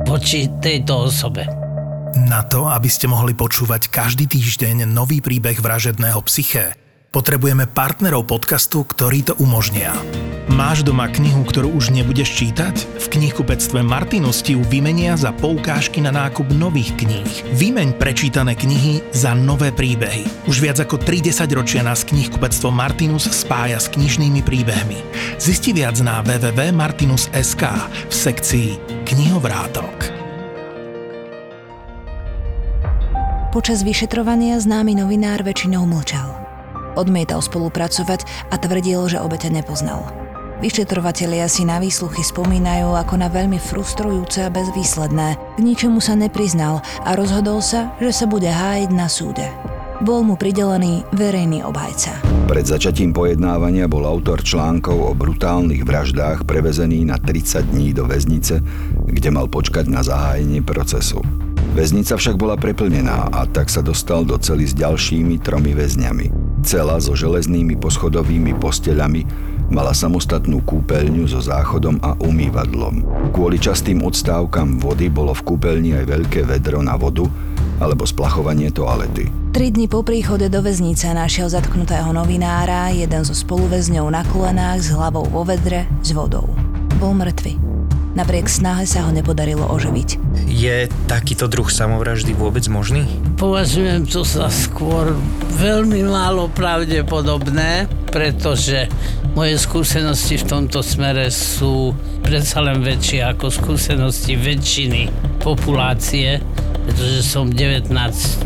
voči 0.04 0.50
tejto 0.58 1.08
osobe. 1.08 1.46
Na 2.28 2.44
to, 2.44 2.68
aby 2.68 2.90
ste 2.90 3.08
mohli 3.08 3.32
počúvať 3.32 3.88
každý 3.88 4.28
týždeň 4.28 4.84
nový 4.84 5.24
príbeh 5.24 5.56
vražedného 5.56 6.20
psyché, 6.28 6.76
potrebujeme 7.12 7.68
partnerov 7.68 8.24
podcastu, 8.24 8.88
ktorí 8.88 9.28
to 9.28 9.36
umožnia. 9.36 9.92
Máš 10.48 10.82
doma 10.82 11.06
knihu, 11.06 11.44
ktorú 11.46 11.70
už 11.76 11.94
nebudeš 11.94 12.32
čítať? 12.34 12.98
V 12.98 13.06
knihkupectve 13.14 13.84
Martinus 13.84 14.42
ti 14.42 14.58
ju 14.58 14.64
vymenia 14.66 15.14
za 15.14 15.30
poukážky 15.30 16.02
na 16.02 16.10
nákup 16.10 16.50
nových 16.56 16.96
kníh. 16.98 17.56
Vymeň 17.56 17.94
prečítané 18.00 18.58
knihy 18.58 19.04
za 19.14 19.36
nové 19.36 19.70
príbehy. 19.70 20.48
Už 20.50 20.58
viac 20.58 20.82
ako 20.82 20.98
30 20.98 21.46
ročia 21.54 21.86
nás 21.86 22.02
knihkupectvo 22.02 22.74
Martinus 22.74 23.30
spája 23.30 23.78
s 23.78 23.86
knižnými 23.92 24.42
príbehmi. 24.42 24.98
Zisti 25.38 25.70
viac 25.76 26.00
na 26.02 26.20
www.martinus.sk 26.26 27.62
v 28.08 28.14
sekcii 28.14 28.68
knihovrátok. 29.06 29.94
Počas 33.52 33.84
vyšetrovania 33.84 34.56
známy 34.56 34.96
novinár 34.96 35.44
väčšinou 35.44 35.84
mlčal. 35.84 36.41
Odmietal 36.94 37.40
spolupracovať 37.40 38.52
a 38.52 38.60
tvrdil, 38.60 39.08
že 39.08 39.22
obete 39.22 39.48
nepoznal. 39.48 40.22
Vyšetrovatelia 40.62 41.50
si 41.50 41.66
na 41.66 41.82
výsluchy 41.82 42.22
spomínajú 42.22 42.94
ako 42.94 43.18
na 43.18 43.26
veľmi 43.26 43.58
frustrujúce 43.58 44.46
a 44.46 44.52
bezvýsledné. 44.54 45.58
K 45.58 45.60
ničomu 45.60 45.98
sa 45.98 46.14
nepriznal 46.14 46.86
a 47.02 47.18
rozhodol 47.18 47.58
sa, 47.58 47.90
že 47.98 48.14
sa 48.14 48.30
bude 48.30 48.46
hájiť 48.46 48.90
na 48.94 49.10
súde. 49.10 49.50
Bol 50.02 50.22
mu 50.22 50.38
pridelený 50.38 51.02
verejný 51.14 51.66
obhajca. 51.66 52.14
Pred 52.46 52.62
začatím 52.62 53.10
pojednávania 53.10 53.90
bol 53.90 54.06
autor 54.06 54.42
článkov 54.42 54.98
o 54.98 55.12
brutálnych 55.18 55.82
vraždách 55.82 56.46
prevezený 56.46 57.06
na 57.06 57.18
30 57.18 57.70
dní 57.74 57.90
do 57.90 58.06
väznice, 58.06 58.62
kde 59.06 59.30
mal 59.34 59.50
počkať 59.50 59.90
na 59.90 60.06
zahájenie 60.06 60.62
procesu. 60.62 61.22
Väznica 61.74 62.18
však 62.18 62.38
bola 62.38 62.54
preplnená 62.54 63.34
a 63.34 63.50
tak 63.50 63.66
sa 63.66 63.82
dostal 63.82 64.22
do 64.22 64.38
cely 64.38 64.66
s 64.68 64.74
ďalšími 64.78 65.42
tromi 65.42 65.74
väzňami. 65.74 66.41
Cela 66.62 67.02
so 67.02 67.18
železnými 67.18 67.74
poschodovými 67.74 68.54
posteľami 68.54 69.26
mala 69.74 69.90
samostatnú 69.90 70.62
kúpeľňu 70.62 71.26
so 71.26 71.42
záchodom 71.42 71.98
a 72.00 72.14
umývadlom. 72.22 73.02
Kvôli 73.34 73.58
častým 73.58 74.04
odstávkam 74.06 74.78
vody 74.78 75.10
bolo 75.10 75.34
v 75.34 75.42
kúpeľni 75.42 75.98
aj 75.98 76.04
veľké 76.06 76.46
vedro 76.46 76.78
na 76.78 76.94
vodu 76.94 77.26
alebo 77.82 78.06
splachovanie 78.06 78.70
toalety. 78.70 79.26
Tri 79.52 79.68
dni 79.68 79.90
po 79.90 80.00
príchode 80.06 80.48
do 80.48 80.62
väznice 80.62 81.12
našiel 81.12 81.50
zatknutého 81.50 82.08
novinára 82.14 82.88
jeden 82.94 83.20
zo 83.26 83.34
spoluväzňov 83.36 84.06
na 84.08 84.22
kolenách 84.30 84.80
s 84.80 84.88
hlavou 84.94 85.26
vo 85.28 85.42
vedre 85.44 85.84
s 86.00 86.14
vodou. 86.14 86.46
Bol 86.96 87.12
mŕtvy. 87.18 87.58
Napriek 88.12 88.44
snahe 88.44 88.84
sa 88.84 89.08
ho 89.08 89.10
nepodarilo 89.10 89.64
oživiť. 89.72 90.20
Je 90.44 90.84
takýto 91.08 91.48
druh 91.48 91.68
samovraždy 91.68 92.36
vôbec 92.36 92.64
možný? 92.68 93.08
Považujem 93.42 94.06
to 94.06 94.22
za 94.22 94.46
skôr 94.54 95.18
veľmi 95.58 96.06
málo 96.06 96.46
pravdepodobné, 96.54 97.90
pretože 98.14 98.86
moje 99.34 99.58
skúsenosti 99.58 100.38
v 100.38 100.46
tomto 100.46 100.78
smere 100.78 101.26
sú 101.26 101.90
predsa 102.22 102.62
len 102.62 102.86
väčšie 102.86 103.18
ako 103.34 103.50
skúsenosti 103.50 104.38
väčšiny 104.38 105.10
populácie, 105.42 106.38
pretože 106.86 107.26
som 107.26 107.50
19, 107.50 107.90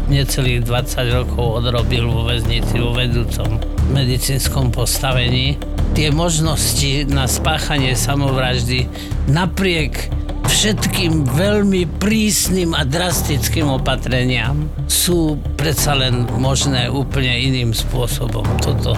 necelých 0.08 0.64
20 0.64 1.12
rokov 1.12 1.60
odrobil 1.60 2.08
vo 2.08 2.24
väznici 2.24 2.80
vo 2.80 2.96
vedúcom 2.96 3.60
medicínskom 3.92 4.72
postavení. 4.72 5.60
Tie 5.92 6.08
možnosti 6.08 7.04
na 7.12 7.28
spáchanie 7.28 7.92
samovraždy 7.92 8.88
napriek 9.28 10.08
všetkým 10.46 11.26
veľmi 11.26 11.84
prísnym 11.98 12.72
a 12.72 12.82
drastickým 12.86 13.66
opatreniam 13.70 14.70
sú 14.86 15.38
predsa 15.58 15.98
len 15.98 16.26
možné 16.38 16.86
úplne 16.90 17.30
iným 17.34 17.74
spôsobom. 17.74 18.46
Toto 18.62 18.96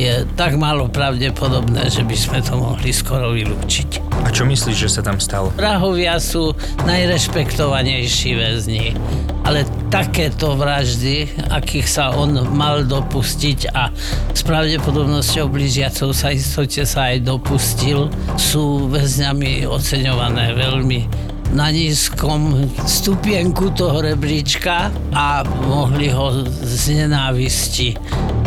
je 0.00 0.24
tak 0.32 0.56
málo 0.56 0.88
pravdepodobné, 0.88 1.92
že 1.92 2.00
by 2.00 2.16
sme 2.16 2.38
to 2.40 2.56
mohli 2.56 2.88
skoro 2.88 3.36
vylúčiť. 3.36 4.00
A 4.24 4.32
čo 4.32 4.48
myslíš, 4.48 4.76
že 4.76 4.88
sa 4.88 5.04
tam 5.04 5.20
stalo? 5.20 5.52
Prahovia 5.52 6.16
sú 6.16 6.56
najrešpektovanejší 6.88 8.32
väzni, 8.32 8.96
ale 9.44 9.68
takéto 9.92 10.56
vraždy, 10.56 11.28
akých 11.52 11.84
sa 11.84 12.16
on 12.16 12.32
mal 12.56 12.88
dopustiť 12.88 13.76
a 13.76 13.92
s 14.32 14.40
pravdepodobnosťou 14.40 15.52
blížiacou 15.52 16.16
sa 16.16 16.32
istote 16.32 16.88
sa 16.88 17.12
aj 17.12 17.28
dopustil, 17.28 18.08
sú 18.40 18.88
väzňami 18.88 19.68
oceňované 19.68 20.56
veľmi 20.56 21.29
na 21.50 21.70
nízkom 21.74 22.70
stupienku 22.86 23.74
toho 23.74 24.02
rebríčka 24.02 24.94
a 25.10 25.42
mohli 25.66 26.10
ho 26.10 26.46
z 26.46 27.02
nenávisti 27.02 27.98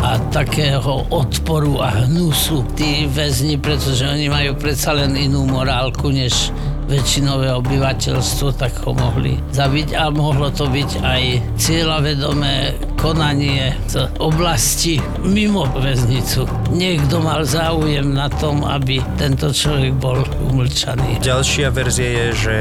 a 0.03 0.19
takého 0.31 1.07
odporu 1.11 1.79
a 1.79 2.07
hnusu 2.07 2.63
tí 2.75 3.07
väzni, 3.07 3.55
pretože 3.59 4.03
oni 4.03 4.27
majú 4.27 4.55
predsa 4.59 4.95
len 4.95 5.15
inú 5.15 5.47
morálku 5.47 6.11
než 6.11 6.51
väčšinové 6.87 7.47
obyvateľstvo, 7.63 8.47
tak 8.59 8.75
ho 8.83 8.91
mohli 8.91 9.39
zabiť 9.55 9.95
a 9.95 10.11
mohlo 10.11 10.51
to 10.51 10.67
byť 10.67 10.91
aj 10.99 11.23
cieľavedomé 11.55 12.75
konanie 13.03 13.75
z 13.91 14.07
oblasti 14.23 14.95
mimo 15.19 15.67
väznicu. 15.75 16.47
Niekto 16.71 17.19
mal 17.19 17.43
záujem 17.43 18.15
na 18.15 18.31
tom, 18.31 18.63
aby 18.63 19.03
tento 19.19 19.51
človek 19.51 19.91
bol 19.99 20.23
umlčaný. 20.47 21.19
Ďalšia 21.19 21.67
verzia 21.75 22.07
je, 22.07 22.27
že 22.31 22.55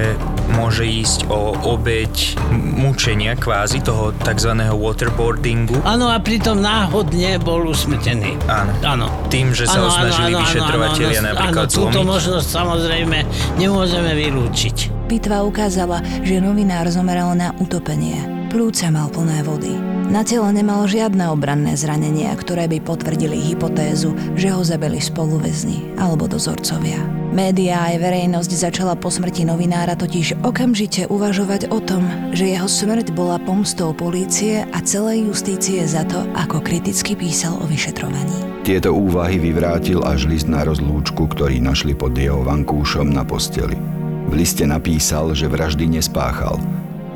môže 0.58 0.82
ísť 0.82 1.30
o 1.30 1.54
obeď 1.62 2.34
mučenia 2.50 3.38
kvázi 3.38 3.86
toho 3.86 4.10
tzv. 4.18 4.50
waterboardingu. 4.66 5.78
Áno, 5.86 6.10
a 6.10 6.18
pritom 6.18 6.58
náhodne 6.58 7.38
bol 7.38 7.62
usmrtený. 7.70 8.34
Áno. 8.50 8.74
Áno. 8.82 9.06
Tým, 9.30 9.54
že 9.54 9.70
sa 9.70 9.78
Áno, 9.78 9.86
ho 9.86 9.90
snažili 9.94 10.34
áno, 10.34 10.42
áno, 10.42 10.42
vyšetrovatelia 10.42 11.06
áno, 11.06 11.22
áno, 11.22 11.30
napríklad 11.38 11.66
Áno, 11.70 11.76
túto 11.78 11.98
zlomiť. 12.02 12.10
možnosť 12.18 12.48
samozrejme 12.50 13.18
nemôžeme 13.62 14.10
vylúčiť. 14.18 14.76
Pitva 15.06 15.46
ukázala, 15.46 16.02
že 16.26 16.42
novinár 16.42 16.90
zomrel 16.90 17.30
na 17.38 17.54
utopenie. 17.62 18.18
Plúca 18.50 18.90
mal 18.90 19.06
plné 19.06 19.38
vody. 19.46 20.01
Na 20.12 20.20
tele 20.28 20.52
nemal 20.52 20.84
žiadne 20.84 21.32
obranné 21.32 21.72
zranenia, 21.72 22.36
ktoré 22.36 22.68
by 22.68 22.84
potvrdili 22.84 23.32
hypotézu, 23.48 24.12
že 24.36 24.52
ho 24.52 24.60
zabili 24.60 25.00
spoluväzni 25.00 25.96
alebo 25.96 26.28
dozorcovia. 26.28 27.00
Média 27.32 27.80
aj 27.80 27.96
verejnosť 27.96 28.52
začala 28.52 28.92
po 28.92 29.08
smrti 29.08 29.48
novinára 29.48 29.96
totiž 29.96 30.44
okamžite 30.44 31.08
uvažovať 31.08 31.72
o 31.72 31.80
tom, 31.80 32.04
že 32.36 32.44
jeho 32.44 32.68
smrť 32.68 33.16
bola 33.16 33.40
pomstou 33.40 33.96
polície 33.96 34.68
a 34.68 34.78
celej 34.84 35.32
justície 35.32 35.80
za 35.88 36.04
to, 36.04 36.28
ako 36.36 36.60
kriticky 36.60 37.16
písal 37.16 37.56
o 37.56 37.64
vyšetrovaní. 37.64 38.68
Tieto 38.68 38.92
úvahy 38.92 39.40
vyvrátil 39.40 40.04
až 40.04 40.28
list 40.28 40.44
na 40.44 40.60
rozlúčku, 40.60 41.24
ktorý 41.24 41.56
našli 41.64 41.96
pod 41.96 42.12
jeho 42.12 42.44
vankúšom 42.44 43.08
na 43.08 43.24
posteli. 43.24 43.80
V 44.28 44.32
liste 44.36 44.68
napísal, 44.68 45.32
že 45.32 45.48
vraždy 45.48 45.88
nespáchal 45.88 46.60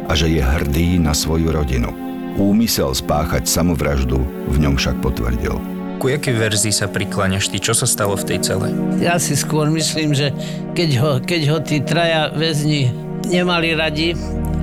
a 0.08 0.16
že 0.16 0.32
je 0.32 0.40
hrdý 0.40 0.96
na 0.96 1.12
svoju 1.12 1.52
rodinu. 1.52 2.05
Úmysel 2.36 2.92
spáchať 2.92 3.48
samovraždu 3.48 4.20
v 4.52 4.56
ňom 4.60 4.76
však 4.76 5.00
potvrdil. 5.00 5.56
Ku 5.96 6.12
jakej 6.12 6.36
verzii 6.36 6.68
sa 6.68 6.84
prikláňaš 6.84 7.48
ty? 7.48 7.56
Čo 7.56 7.72
sa 7.72 7.88
stalo 7.88 8.12
v 8.12 8.28
tej 8.28 8.38
cele? 8.44 8.68
Ja 9.00 9.16
si 9.16 9.32
skôr 9.32 9.72
myslím, 9.72 10.12
že 10.12 10.36
keď 10.76 10.90
ho, 11.00 11.12
keď 11.24 11.42
ho 11.48 11.58
tí 11.64 11.80
traja 11.80 12.28
väzni 12.36 12.92
nemali 13.24 13.72
radi 13.72 14.12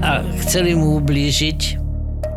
a 0.05 0.21
chceli 0.45 0.77
mu 0.77 1.01
ublížiť, 1.01 1.59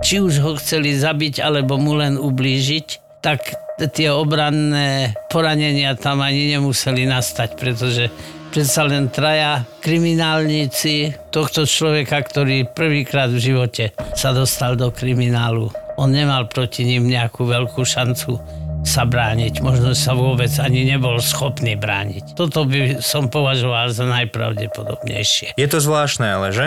či 0.00 0.14
už 0.24 0.40
ho 0.40 0.56
chceli 0.56 0.96
zabiť, 0.96 1.44
alebo 1.44 1.76
mu 1.76 2.00
len 2.00 2.16
ublížiť, 2.16 3.20
tak 3.20 3.44
tie 3.92 4.08
obranné 4.08 5.12
poranenia 5.28 5.92
tam 6.00 6.24
ani 6.24 6.56
nemuseli 6.56 7.04
nastať, 7.04 7.60
pretože 7.60 8.08
predsa 8.56 8.88
len 8.88 9.12
traja 9.12 9.68
kriminálnici 9.84 11.12
tohto 11.28 11.68
človeka, 11.68 12.24
ktorý 12.24 12.64
prvýkrát 12.64 13.28
v 13.28 13.36
živote 13.36 13.92
sa 14.16 14.32
dostal 14.32 14.80
do 14.80 14.88
kriminálu. 14.88 15.68
On 16.00 16.08
nemal 16.08 16.48
proti 16.48 16.88
ním 16.88 17.04
nejakú 17.04 17.44
veľkú 17.44 17.84
šancu 17.84 18.40
sa 18.80 19.04
brániť. 19.04 19.60
Možno 19.60 19.92
sa 19.92 20.16
vôbec 20.16 20.48
ani 20.56 20.88
nebol 20.88 21.20
schopný 21.20 21.76
brániť. 21.76 22.32
Toto 22.32 22.64
by 22.64 23.04
som 23.04 23.28
považoval 23.28 23.92
za 23.92 24.08
najpravdepodobnejšie. 24.08 25.52
Je 25.60 25.68
to 25.68 25.76
zvláštne, 25.76 26.24
ale 26.24 26.48
že? 26.56 26.66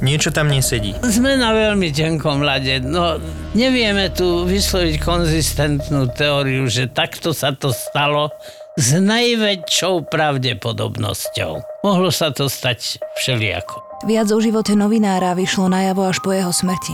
Niečo 0.00 0.32
tam 0.32 0.48
nesedí. 0.48 0.96
Sme 1.04 1.36
na 1.36 1.52
veľmi 1.52 1.92
tenkom 1.92 2.40
ľade. 2.40 2.80
No, 2.80 3.20
nevieme 3.52 4.08
tu 4.08 4.48
vysloviť 4.48 4.96
konzistentnú 5.04 6.08
teóriu, 6.08 6.64
že 6.72 6.88
takto 6.88 7.36
sa 7.36 7.52
to 7.52 7.68
stalo 7.68 8.32
s 8.76 8.92
najväčšou 8.92 10.12
pravdepodobnosťou. 10.12 11.80
Mohlo 11.80 12.12
sa 12.12 12.28
to 12.28 12.44
stať 12.44 13.00
všelijako. 13.16 13.80
Viac 14.04 14.28
o 14.28 14.36
živote 14.36 14.76
novinára 14.76 15.32
vyšlo 15.32 15.72
najavo 15.72 16.04
až 16.04 16.20
po 16.20 16.36
jeho 16.36 16.52
smrti. 16.52 16.92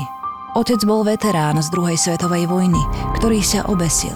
Otec 0.54 0.78
bol 0.86 1.02
veterán 1.02 1.58
z 1.58 1.66
druhej 1.74 1.98
svetovej 1.98 2.46
vojny, 2.46 2.78
ktorý 3.18 3.42
sa 3.42 3.66
obesil. 3.66 4.14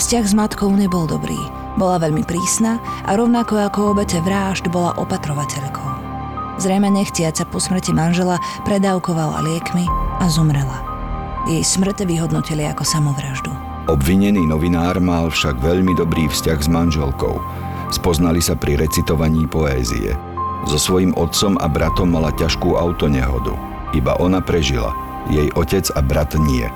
Vzťah 0.00 0.24
s 0.24 0.32
matkou 0.32 0.72
nebol 0.72 1.04
dobrý, 1.04 1.36
bola 1.76 2.00
veľmi 2.00 2.24
prísna 2.24 2.80
a 3.04 3.12
rovnako 3.12 3.60
ako 3.60 3.92
obete 3.92 4.16
vražd 4.24 4.72
bola 4.72 4.96
opatrovateľkou. 4.96 5.88
Zrejme 6.56 6.88
nechtiac 6.88 7.36
sa 7.36 7.44
po 7.44 7.60
smrti 7.60 7.92
manžela 7.92 8.40
predávkovala 8.64 9.44
liekmi 9.44 9.84
a 10.20 10.32
zomrela. 10.32 10.80
Jej 11.44 11.60
smrť 11.60 12.08
vyhodnotili 12.08 12.64
ako 12.64 12.88
samovraždu. 12.88 13.52
Obvinený 13.86 14.50
novinár 14.50 14.98
mal 14.98 15.30
však 15.30 15.62
veľmi 15.62 15.94
dobrý 15.94 16.26
vzťah 16.26 16.58
s 16.58 16.66
manželkou. 16.66 17.38
Spoznali 17.94 18.42
sa 18.42 18.58
pri 18.58 18.82
recitovaní 18.82 19.46
poézie. 19.46 20.10
So 20.66 20.74
svojím 20.74 21.14
otcom 21.14 21.54
a 21.62 21.70
bratom 21.70 22.10
mala 22.10 22.34
ťažkú 22.34 22.74
autonehodu. 22.74 23.54
Iba 23.94 24.18
ona 24.18 24.42
prežila, 24.42 24.90
jej 25.30 25.46
otec 25.54 25.86
a 25.94 26.02
brat 26.02 26.34
nie. 26.34 26.66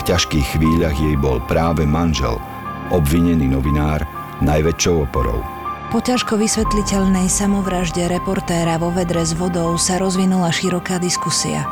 V 0.00 0.08
ťažkých 0.08 0.56
chvíľach 0.56 0.96
jej 0.96 1.12
bol 1.20 1.36
práve 1.44 1.84
manžel, 1.84 2.40
obvinený 2.88 3.44
novinár, 3.52 4.08
najväčšou 4.40 5.04
oporou. 5.04 5.44
Po 5.92 6.00
ťažko 6.00 6.40
vysvetliteľnej 6.40 7.28
samovražde 7.28 8.08
reportéra 8.08 8.80
vo 8.80 8.88
vedre 8.88 9.20
s 9.20 9.36
vodou 9.36 9.76
sa 9.76 10.00
rozvinula 10.00 10.48
široká 10.48 10.96
diskusia. 10.96 11.68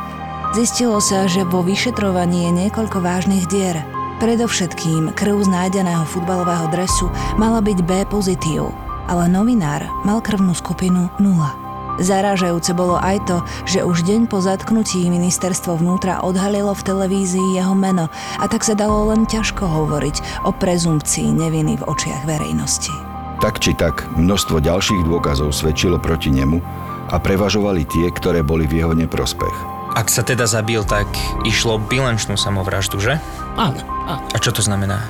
Zistilo 0.53 1.01
sa, 1.01 1.25
že 1.25 1.41
vo 1.49 1.65
vyšetrovaní 1.65 2.45
je 2.45 2.51
niekoľko 2.69 3.01
vážnych 3.01 3.49
dier. 3.49 3.81
Predovšetkým 4.23 5.11
krv 5.19 5.43
z 5.43 5.51
nájdeného 5.51 6.07
futbalového 6.07 6.71
dresu 6.71 7.11
mala 7.35 7.59
byť 7.59 7.83
B 7.83 8.07
pozitív, 8.07 8.71
ale 9.11 9.27
novinár 9.27 9.83
mal 10.07 10.23
krvnú 10.23 10.55
skupinu 10.55 11.11
0. 11.19 11.99
Zarážajúce 11.99 12.71
bolo 12.71 12.95
aj 12.95 13.19
to, 13.27 13.43
že 13.67 13.83
už 13.83 14.07
deň 14.07 14.31
po 14.31 14.39
zatknutí 14.39 15.11
ministerstvo 15.11 15.75
vnútra 15.75 16.23
odhalilo 16.23 16.71
v 16.71 16.85
televízii 16.87 17.59
jeho 17.59 17.75
meno 17.75 18.07
a 18.39 18.47
tak 18.47 18.63
sa 18.63 18.79
dalo 18.79 19.11
len 19.11 19.27
ťažko 19.27 19.67
hovoriť 19.67 20.47
o 20.47 20.55
prezumpcii 20.55 21.27
neviny 21.27 21.83
v 21.83 21.83
očiach 21.83 22.23
verejnosti. 22.23 22.95
Tak 23.43 23.59
či 23.59 23.75
tak, 23.75 24.07
množstvo 24.15 24.63
ďalších 24.63 25.03
dôkazov 25.03 25.51
svedčilo 25.51 25.99
proti 25.99 26.31
nemu 26.31 26.63
a 27.11 27.19
prevažovali 27.19 27.83
tie, 27.91 28.07
ktoré 28.07 28.39
boli 28.39 28.71
v 28.71 28.87
jeho 28.87 28.95
neprospech. 28.95 29.72
Ak 29.93 30.09
sa 30.09 30.25
teda 30.25 30.49
zabil, 30.49 30.81
tak 30.81 31.05
išlo 31.45 31.77
bilančnú 31.77 32.33
samovraždu, 32.33 32.97
že? 32.97 33.21
Áno, 33.53 33.77
áno. 34.09 34.25
A 34.33 34.37
čo 34.41 34.49
to 34.49 34.65
znamená? 34.65 35.05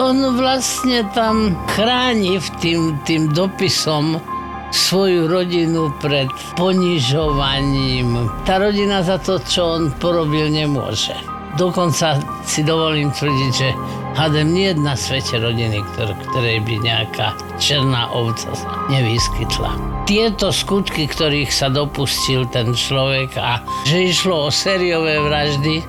On 0.00 0.16
vlastne 0.40 1.04
tam 1.12 1.52
chráni 1.76 2.40
v 2.40 2.48
tým, 2.64 2.80
tým 3.04 3.28
dopisom 3.36 4.16
svoju 4.72 5.28
rodinu 5.28 5.92
pred 6.00 6.32
ponižovaním. 6.56 8.32
Tá 8.48 8.56
rodina 8.56 9.04
za 9.04 9.20
to, 9.20 9.36
čo 9.36 9.76
on 9.76 9.92
porobil, 10.00 10.48
nemôže. 10.48 11.12
Dokonca 11.60 12.16
si 12.48 12.64
dovolím 12.64 13.12
tvrdiť, 13.12 13.50
že 13.52 13.68
hádem 14.16 14.52
nie 14.52 14.70
na 14.76 14.96
svete 14.96 15.40
rodiny, 15.40 15.80
ktor- 15.92 16.16
ktorej 16.30 16.60
by 16.64 16.74
nejaká 16.84 17.36
černá 17.56 18.08
ovca 18.12 18.52
sa 18.52 18.68
nevyskytla. 18.92 19.72
Tieto 20.04 20.52
skutky, 20.52 21.08
ktorých 21.08 21.48
sa 21.48 21.72
dopustil 21.72 22.44
ten 22.50 22.76
človek 22.76 23.38
a 23.40 23.62
že 23.88 24.12
išlo 24.12 24.46
o 24.46 24.50
sériové 24.50 25.22
vraždy, 25.22 25.80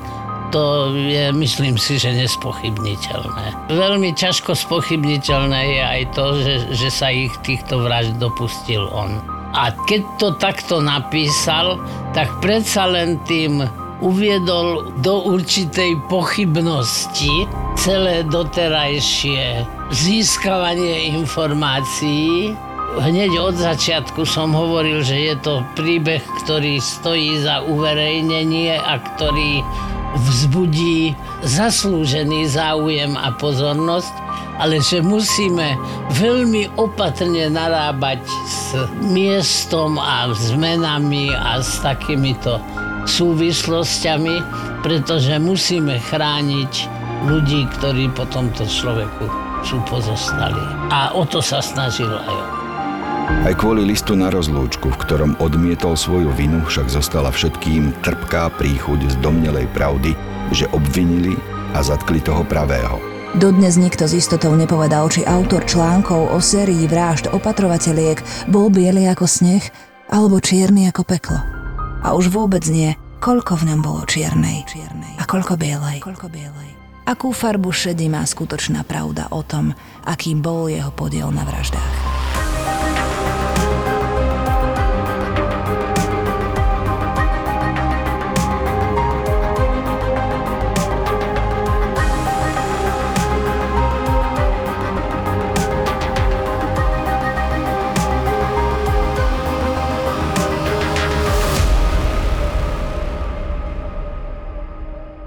to 0.53 0.93
je, 0.93 1.33
myslím 1.33 1.81
si, 1.81 1.97
že 1.97 2.13
nespochybniteľné. 2.13 3.73
Veľmi 3.73 4.13
ťažko 4.13 4.53
spochybniteľné 4.53 5.62
je 5.65 5.81
aj 5.81 6.01
to, 6.13 6.25
že, 6.38 6.55
že 6.77 6.89
sa 6.93 7.09
ich 7.09 7.33
týchto 7.41 7.81
vražd 7.81 8.21
dopustil 8.21 8.86
on. 8.93 9.17
A 9.57 9.73
keď 9.89 10.01
to 10.21 10.27
takto 10.38 10.77
napísal, 10.77 11.81
tak 12.13 12.29
predsa 12.38 12.86
len 12.86 13.17
tým 13.25 13.65
uviedol 14.01 14.93
do 15.01 15.25
určitej 15.25 15.97
pochybnosti 16.05 17.49
celé 17.75 18.23
doterajšie 18.27 19.65
získavanie 19.93 21.13
informácií. 21.13 22.53
Hneď 22.93 23.31
od 23.41 23.55
začiatku 23.57 24.21
som 24.21 24.53
hovoril, 24.53 25.01
že 25.01 25.33
je 25.33 25.36
to 25.41 25.65
príbeh, 25.73 26.21
ktorý 26.45 26.77
stojí 26.77 27.41
za 27.41 27.65
uverejnenie 27.65 28.77
a 28.77 29.01
ktorý 29.01 29.65
vzbudí 30.13 31.17
zaslúžený 31.41 32.45
záujem 32.45 33.17
a 33.17 33.33
pozornosť, 33.33 34.13
ale 34.62 34.77
že 34.77 35.01
musíme 35.01 35.73
veľmi 36.13 36.77
opatrne 36.77 37.49
narábať 37.49 38.21
s 38.45 38.77
miestom 39.01 39.97
a 39.97 40.29
s 40.29 40.53
menami 40.53 41.33
a 41.33 41.57
s 41.65 41.81
takýmito 41.81 42.62
súvislosťami, 43.09 44.36
pretože 44.86 45.33
musíme 45.41 45.97
chrániť 45.97 47.02
ľudí, 47.23 47.65
ktorí 47.79 48.12
po 48.12 48.27
tomto 48.27 48.67
človeku 48.67 49.25
sú 49.63 49.79
pozostali. 49.88 50.59
A 50.91 51.15
o 51.15 51.23
to 51.23 51.39
sa 51.39 51.63
snažil 51.63 52.12
aj 52.12 52.36
on. 52.36 52.51
Aj 53.47 53.55
kvôli 53.55 53.88
listu 53.88 54.19
na 54.19 54.27
rozlúčku, 54.27 54.91
v 54.91 55.01
ktorom 55.07 55.31
odmietol 55.39 55.95
svoju 55.95 56.27
vinu, 56.36 56.59
však 56.67 56.91
zostala 56.91 57.31
všetkým 57.31 57.95
trpká 58.03 58.51
príchuť 58.59 59.07
z 59.07 59.15
domnelej 59.23 59.71
pravdy, 59.71 60.12
že 60.51 60.67
obvinili 60.75 61.39
a 61.71 61.79
zatkli 61.79 62.19
toho 62.19 62.43
pravého. 62.43 62.99
Dodnes 63.33 63.79
nikto 63.79 64.05
z 64.05 64.21
istotou 64.21 64.53
nepovedal, 64.53 65.09
či 65.09 65.25
autor 65.25 65.65
článkov 65.65 66.36
o 66.36 66.38
sérii 66.38 66.86
vražd 66.86 67.31
opatrovateľiek 67.33 68.51
bol 68.51 68.69
biely 68.69 69.09
ako 69.09 69.25
sneh 69.25 69.63
alebo 70.12 70.38
čierny 70.38 70.91
ako 70.91 71.01
peklo. 71.07 71.39
A 72.03 72.13
už 72.13 72.29
vôbec 72.29 72.62
nie, 72.69 72.93
koľko 73.23 73.63
v 73.63 73.73
ňom 73.73 73.79
bolo 73.81 74.03
čiernej, 74.05 74.67
čiernej 74.69 75.17
a 75.17 75.23
koľko 75.25 75.57
bielej. 75.57 76.03
Koľko 76.03 76.27
bielej. 76.29 76.82
Akú 77.03 77.35
farbu 77.35 77.67
šedí 77.67 78.07
má 78.07 78.23
skutočná 78.23 78.87
pravda 78.87 79.27
o 79.35 79.43
tom, 79.43 79.75
aký 80.07 80.39
bol 80.39 80.71
jeho 80.71 80.87
podiel 80.95 81.35
na 81.35 81.43
vraždách. 81.43 82.22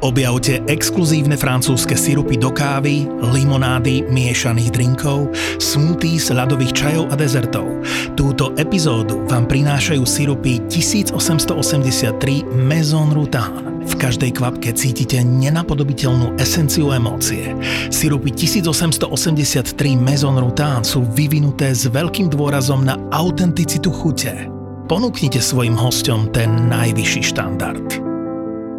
Objavte 0.07 0.63
exkluzívne 0.71 1.35
francúzske 1.35 1.99
sirupy 1.99 2.39
do 2.39 2.55
kávy, 2.55 3.11
limonády, 3.27 4.07
miešaných 4.07 4.71
drinkov, 4.71 5.35
smoothies, 5.59 6.31
ľadových 6.31 6.71
čajov 6.79 7.11
a 7.11 7.19
dezertov. 7.19 7.67
Túto 8.15 8.55
epizódu 8.55 9.27
vám 9.27 9.51
prinášajú 9.51 10.07
sirupy 10.07 10.63
1883 10.71 12.47
Maison 12.55 13.11
Rutan. 13.11 13.83
V 13.83 13.95
každej 13.99 14.31
kvapke 14.31 14.71
cítite 14.79 15.27
nenapodobiteľnú 15.27 16.39
esenciu 16.39 16.95
emócie. 16.95 17.59
Sirupy 17.91 18.31
1883 18.31 19.75
Maison 19.99 20.39
Rutan 20.39 20.87
sú 20.87 21.03
vyvinuté 21.03 21.75
s 21.75 21.91
veľkým 21.91 22.31
dôrazom 22.31 22.87
na 22.87 22.95
autenticitu 23.11 23.91
chute. 23.91 24.47
Ponúknite 24.87 25.43
svojim 25.43 25.75
hostom 25.75 26.31
ten 26.31 26.71
najvyšší 26.71 27.23
štandard. 27.35 28.06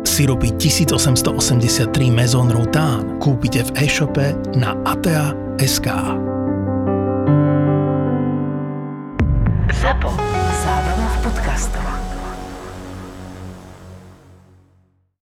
Sirupy 0.08 0.56
1883 0.56 1.92
Maison 2.08 2.48
Routan 2.48 3.20
kúpite 3.20 3.68
v 3.68 3.70
e-shope 3.84 4.32
na 4.56 4.72
atea.sk. 4.88 5.88
Zapo. 9.76 10.10
Zábrná 10.64 11.08
v 11.12 11.18
podcastovách. 11.28 11.97